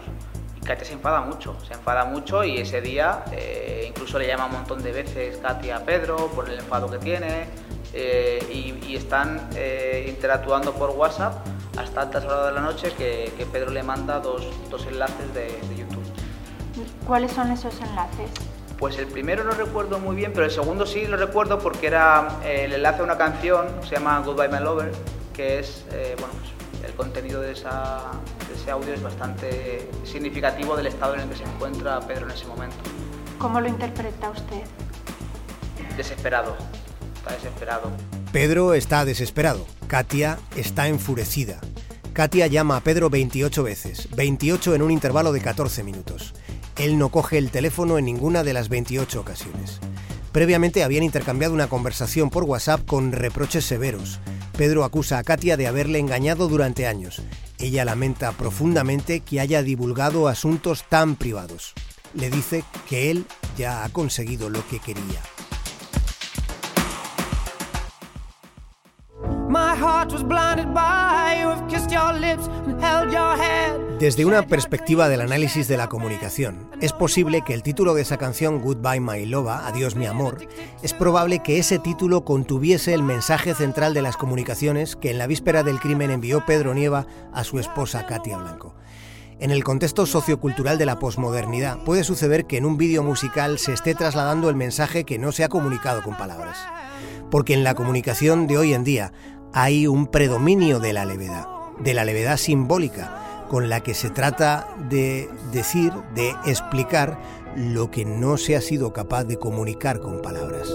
y 0.57 0.61
Katia 0.61 0.85
se 0.85 0.93
enfada 0.93 1.21
mucho, 1.23 1.57
se 1.67 1.75
enfada 1.75 2.05
mucho 2.05 2.45
y 2.45 2.59
ese 2.59 2.81
día 2.81 3.25
eh, 3.33 3.85
incluso 3.89 4.19
le 4.19 4.27
llama 4.27 4.47
un 4.47 4.53
montón 4.53 4.83
de 4.83 4.93
veces 4.93 5.39
Katia 5.39 5.77
a 5.77 5.81
Pedro 5.81 6.29
por 6.35 6.49
el 6.49 6.59
enfado 6.59 6.91
que 6.91 6.99
tiene 6.99 7.47
eh, 7.93 8.39
y, 8.51 8.87
y, 8.87 8.97
están 8.97 9.49
interactuando 10.07 10.73
por 10.73 10.91
WhatsApp 10.91 11.45
hasta 11.77 12.03
altas 12.03 12.25
horas 12.25 12.47
de 12.47 12.53
la 12.53 12.61
noche 12.61 12.93
que, 12.97 13.33
que 13.37 13.47
Pedro 13.47 13.71
le 13.71 13.83
manda 13.83 14.21
dos, 14.21 14.47
dos 14.71 14.87
enlaces 14.87 15.35
de, 15.35 15.47
de 15.47 15.77
YouTube. 15.77 16.05
¿Cuáles 17.07 17.33
son 17.33 17.51
esos 17.51 17.75
enlaces? 17.81 18.31
Pues 18.81 18.97
el 18.99 19.07
primero 19.09 19.45
no 19.45 19.51
recuerdo 19.51 19.99
muy 19.99 20.17
bien, 20.17 20.33
pero 20.33 20.47
el 20.47 20.51
segundo 20.51 20.87
sí 20.87 21.07
lo 21.07 21.19
recuerdo 21.19 21.59
porque 21.59 21.89
era 21.89 22.39
el 22.45 22.73
enlace 22.73 23.01
a 23.03 23.05
una 23.05 23.19
canción, 23.19 23.67
se 23.83 23.97
llama 23.97 24.23
Goodbye 24.25 24.49
My 24.49 24.59
Lover, 24.59 24.91
que 25.35 25.59
es, 25.59 25.85
eh, 25.93 26.17
bueno, 26.19 26.33
pues 26.41 26.60
contenido 27.01 27.41
de, 27.41 27.53
esa, 27.53 28.11
de, 28.47 28.55
ese 28.61 28.71
audio 28.71 28.93
es 28.93 29.03
bastante 29.03 29.89
significativo 30.05 30.77
del 30.77 30.89
estado 30.89 31.15
en 31.15 31.21
el 31.21 31.29
que 31.31 31.37
se 31.37 31.45
encuentra 31.45 31.99
Pedro 32.01 32.27
en 32.27 32.33
ese 32.33 32.47
momento. 32.47 32.77
¿Cómo 33.39 33.59
lo 33.59 33.69
interpreta 33.69 34.29
usted? 34.29 34.65
Desesperado, 35.97 36.55
está 37.17 37.33
desesperado. 37.33 37.91
Pedro 38.33 38.75
está 38.75 39.07
desesperado, 39.07 39.65
Katia 39.87 40.39
está 40.57 40.89
enfurecida. 40.89 41.59
Katia 42.13 42.49
llama 42.49 42.77
a 42.77 42.81
Pedro 42.81 43.09
28 43.09 43.63
veces, 43.63 44.09
28 44.15 44.75
en 44.75 44.83
un 44.83 44.91
intervalo 44.91 45.33
de 45.33 45.41
14 45.41 45.83
minutos. 45.83 46.35
Él 46.77 46.99
no 46.99 47.09
coge 47.09 47.39
el 47.39 47.51
teléfono 47.51 47.97
en 47.97 48.05
ninguna 48.05 48.43
de 48.43 48.53
las 48.53 48.69
28 48.69 49.19
ocasiones. 49.19 49.81
Previamente 50.33 50.85
habían 50.85 51.03
intercambiado 51.03 51.55
una 51.55 51.69
conversación 51.69 52.29
por 52.29 52.45
WhatsApp 52.45 52.85
con 52.85 53.13
reproches 53.13 53.65
severos. 53.65 54.21
Pedro 54.61 54.85
acusa 54.85 55.17
a 55.17 55.25
Katia 55.25 55.57
de 55.57 55.67
haberle 55.67 55.99
engañado 55.99 56.47
durante 56.47 56.87
años. 56.87 57.23
Ella 57.57 57.87
lamenta 57.87 58.33
profundamente 58.33 59.21
que 59.21 59.41
haya 59.41 59.63
divulgado 59.63 60.29
asuntos 60.29 60.85
tan 60.87 61.17
privados. 61.17 61.73
Le 62.13 62.29
dice 62.29 62.63
que 62.87 63.11
él 63.11 63.25
ya 63.57 63.85
ha 63.85 63.89
conseguido 63.89 64.51
lo 64.51 64.63
que 64.69 64.79
quería. 64.79 65.23
Desde 73.99 74.27
una 74.27 74.43
perspectiva 74.43 75.09
del 75.09 75.23
análisis 75.23 75.69
de 75.69 75.79
la 75.79 75.89
comunicación, 75.89 76.71
es 76.83 76.93
posible 76.93 77.41
que 77.41 77.55
el 77.55 77.63
título 77.63 77.95
de 77.95 78.03
esa 78.03 78.19
canción 78.19 78.61
Goodbye 78.61 79.01
My 79.01 79.25
Loba, 79.25 79.67
Adiós 79.67 79.97
mi 79.97 80.05
amor, 80.05 80.47
es 80.83 80.93
probable 80.93 81.39
que 81.39 81.59
ese 81.59 81.79
título 81.79 82.27
contuviese 82.27 82.93
el 82.93 83.03
mensaje 83.03 83.55
central 83.55 83.95
de 83.95 84.03
las 84.03 84.19
comunicaciones 84.19 84.97
que 84.97 85.13
en 85.13 85.19
la 85.19 85.27
víspera 85.27 85.63
del 85.63 85.81
crimen 85.81 86.11
envió 86.11 86.45
Pedro 86.45 86.75
Nieva 86.75 87.07
a 87.33 87.43
su 87.43 87.59
esposa 87.59 88.05
Katia 88.05 88.37
Blanco. 88.37 88.75
En 89.39 89.51
el 89.51 89.65
contexto 89.65 90.05
sociocultural 90.05 90.77
de 90.77 90.85
la 90.85 90.99
posmodernidad, 90.99 91.83
puede 91.85 92.05
suceder 92.05 92.45
que 92.47 92.59
en 92.59 92.67
un 92.67 92.77
vídeo 92.77 93.03
musical 93.03 93.59
se 93.59 93.73
esté 93.73 93.95
trasladando 93.95 94.51
el 94.51 94.57
mensaje 94.57 95.05
que 95.05 95.19
no 95.19 95.33
se 95.33 95.43
ha 95.43 95.49
comunicado 95.49 96.03
con 96.03 96.19
palabras. 96.19 96.59
Porque 97.31 97.55
en 97.55 97.65
la 97.65 97.75
comunicación 97.75 98.47
de 98.47 98.59
hoy 98.59 98.75
en 98.75 98.85
día 98.85 99.13
hay 99.53 99.87
un 99.87 100.07
predominio 100.07 100.79
de 100.79 100.93
la 100.93 101.05
levedad, 101.05 101.47
de 101.79 101.95
la 101.95 102.05
levedad 102.05 102.37
simbólica, 102.37 103.47
con 103.49 103.69
la 103.69 103.81
que 103.81 103.95
se 103.95 104.11
trata 104.11 104.69
de 104.89 105.29
decir, 105.53 105.93
de 106.15 106.31
explicar 106.47 107.19
lo 107.57 107.91
que 107.91 108.05
no 108.05 108.37
se 108.37 108.55
ha 108.55 108.61
sido 108.61 108.93
capaz 108.93 109.25
de 109.25 109.39
comunicar 109.39 110.01
con 110.01 110.23
palabras. 110.23 110.69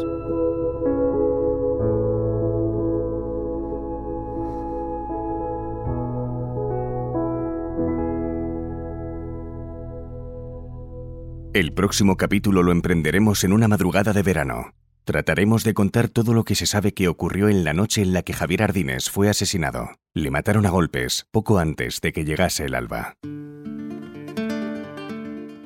El 11.54 11.72
próximo 11.72 12.18
capítulo 12.18 12.64
lo 12.64 12.74
emprenderemos 12.74 13.46
en 13.46 13.54
una 13.54 13.70
madrugada 13.70 14.12
de 14.12 14.22
verano. 14.22 14.74
Trataremos 15.06 15.64
de 15.64 15.76
contar 15.76 16.10
todo 16.10 16.34
lo 16.34 16.46
que 16.46 16.56
se 16.56 16.66
sabe 16.66 16.96
que 16.96 17.08
ocurrió 17.08 17.48
en 17.48 17.64
la 17.64 17.74
noche 17.74 18.02
en 18.02 18.12
la 18.12 18.24
que 18.24 18.34
Javier 18.34 18.64
Ardines 18.64 19.12
fue 19.12 19.30
asesinado. 19.30 19.92
Le 20.16 20.32
mataron 20.32 20.66
a 20.66 20.72
golpes 20.72 21.28
poco 21.30 21.60
antes 21.60 22.02
de 22.02 22.12
que 22.12 22.26
llegase 22.26 22.66
el 22.66 22.74
alba. 22.74 23.16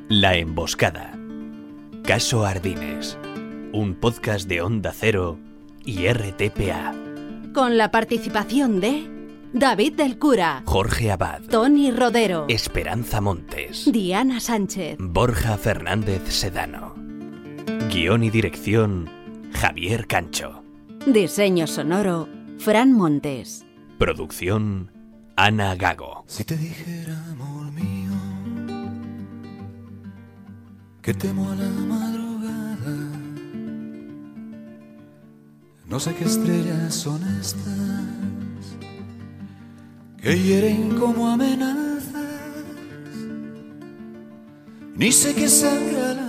La 0.09 0.35
Emboscada. 0.35 1.17
Caso 2.03 2.45
Ardines. 2.45 3.17
Un 3.71 3.95
podcast 3.95 4.45
de 4.49 4.61
Onda 4.61 4.91
Cero 4.93 5.39
y 5.85 6.09
RTPA. 6.09 6.93
Con 7.53 7.77
la 7.77 7.91
participación 7.91 8.81
de 8.81 9.07
David 9.53 9.93
del 9.93 10.19
Cura, 10.19 10.63
Jorge 10.65 11.11
Abad, 11.11 11.43
Tony 11.43 11.91
Rodero, 11.91 12.45
Esperanza 12.49 13.21
Montes, 13.21 13.89
Diana 13.89 14.41
Sánchez, 14.41 14.97
Borja 14.99 15.57
Fernández 15.57 16.23
Sedano. 16.27 16.93
Guión 17.89 18.23
y 18.23 18.29
dirección 18.29 19.18
Javier 19.53 20.07
Cancho. 20.07 20.63
Diseño 21.05 21.67
sonoro, 21.67 22.27
Fran 22.59 22.93
Montes. 22.93 23.65
Producción, 23.97 24.91
Ana 25.35 25.75
Gago. 25.75 26.23
Si 26.27 26.43
te 26.43 26.55
dijera, 26.57 27.17
amor 27.31 27.71
mío, 27.71 28.11
que 31.01 31.13
temo 31.13 31.49
a 31.51 31.55
la 31.55 31.69
madrugada, 31.69 32.95
no 35.87 35.99
sé 35.99 36.13
qué 36.15 36.25
estrellas 36.25 36.93
son 36.93 37.21
estas, 37.39 38.77
que 40.21 40.37
hieren 40.37 40.97
como 40.97 41.29
amenazas, 41.29 42.13
ni 44.95 45.11
sé 45.11 45.33
qué 45.33 45.47
sangra 45.47 46.13
la 46.13 46.28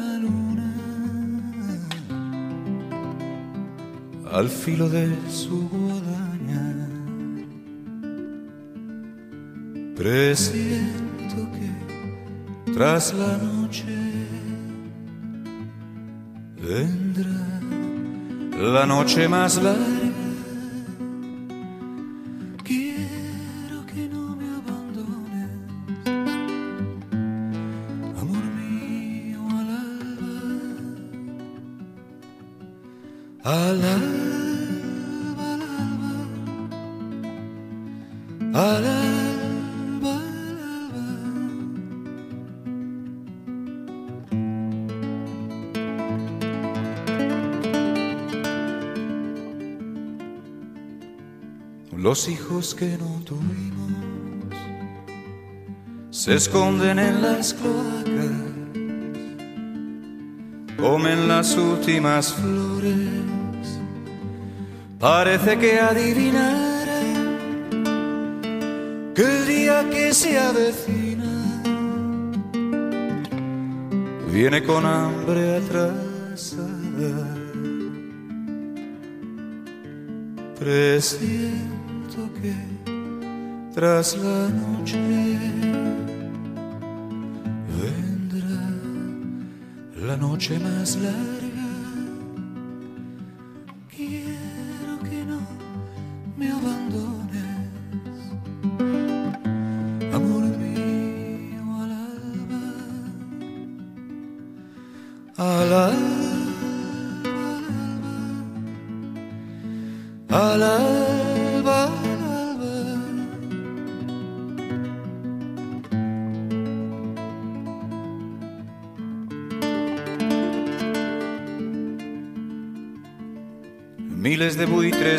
al 4.32 4.48
filo 4.48 4.88
de 4.88 5.16
su 5.28 5.68
guadaña. 5.68 6.88
Presiento 9.96 11.36
que 11.52 12.72
tras 12.72 13.12
la 13.12 13.36
noche 13.36 13.84
vendrá 16.56 17.60
la 18.58 18.86
noche 18.86 19.28
más 19.28 19.62
larga. 19.62 19.99
Los 52.10 52.28
hijos 52.28 52.74
que 52.74 52.96
no 52.98 53.22
tuvimos 53.24 53.92
se 56.10 56.34
esconden 56.34 56.98
en 56.98 57.22
las 57.22 57.52
cloacas, 57.52 58.32
comen 60.78 61.28
las 61.28 61.56
últimas 61.56 62.32
flores, 62.32 63.19
parece 65.00 65.58
que 65.58 65.80
adivinarán 65.80 66.90
que 69.14 69.22
el 69.22 69.46
día 69.46 69.88
que 69.90 70.12
se 70.12 70.38
avecina 70.38 71.32
viene 74.30 74.62
con 74.62 74.84
hambre 74.84 75.56
atrasada. 75.56 77.26
Presiento 80.58 82.18
que 82.42 82.54
tras 83.74 84.16
la 84.18 84.48
noche 84.50 84.98
vendrá 87.80 88.62
la 90.06 90.16
noche 90.18 90.58
más 90.58 90.96
larga. 90.96 91.69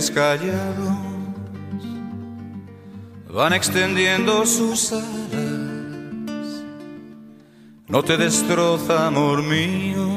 Callados 0.10 1.12
van 3.34 3.54
extendiendo 3.54 4.46
sus 4.46 4.92
alas. 4.92 6.64
No 7.88 8.04
te 8.04 8.18
destroza, 8.18 9.08
amor 9.08 9.42
mío, 9.44 10.08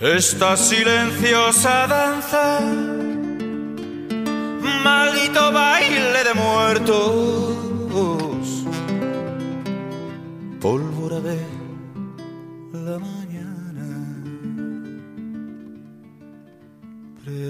esta 0.00 0.56
silenciosa 0.56 1.86
danza. 1.86 2.60
Maldito 4.84 5.52
baile 5.52 6.24
de 6.24 6.34
muertos, 6.34 7.54
pólvora 10.60 11.20
de 11.20 11.38
la 12.72 12.98
mañana. 12.98 13.33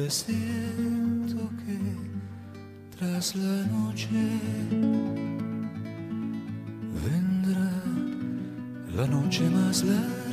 Presiento 0.04 1.48
que 1.64 1.78
tras 2.94 3.34
la 3.36 3.64
noche 3.68 4.10
vendrá 7.02 7.72
la 8.94 9.06
noche 9.06 9.48
más 9.48 9.82
larga. 9.82 10.23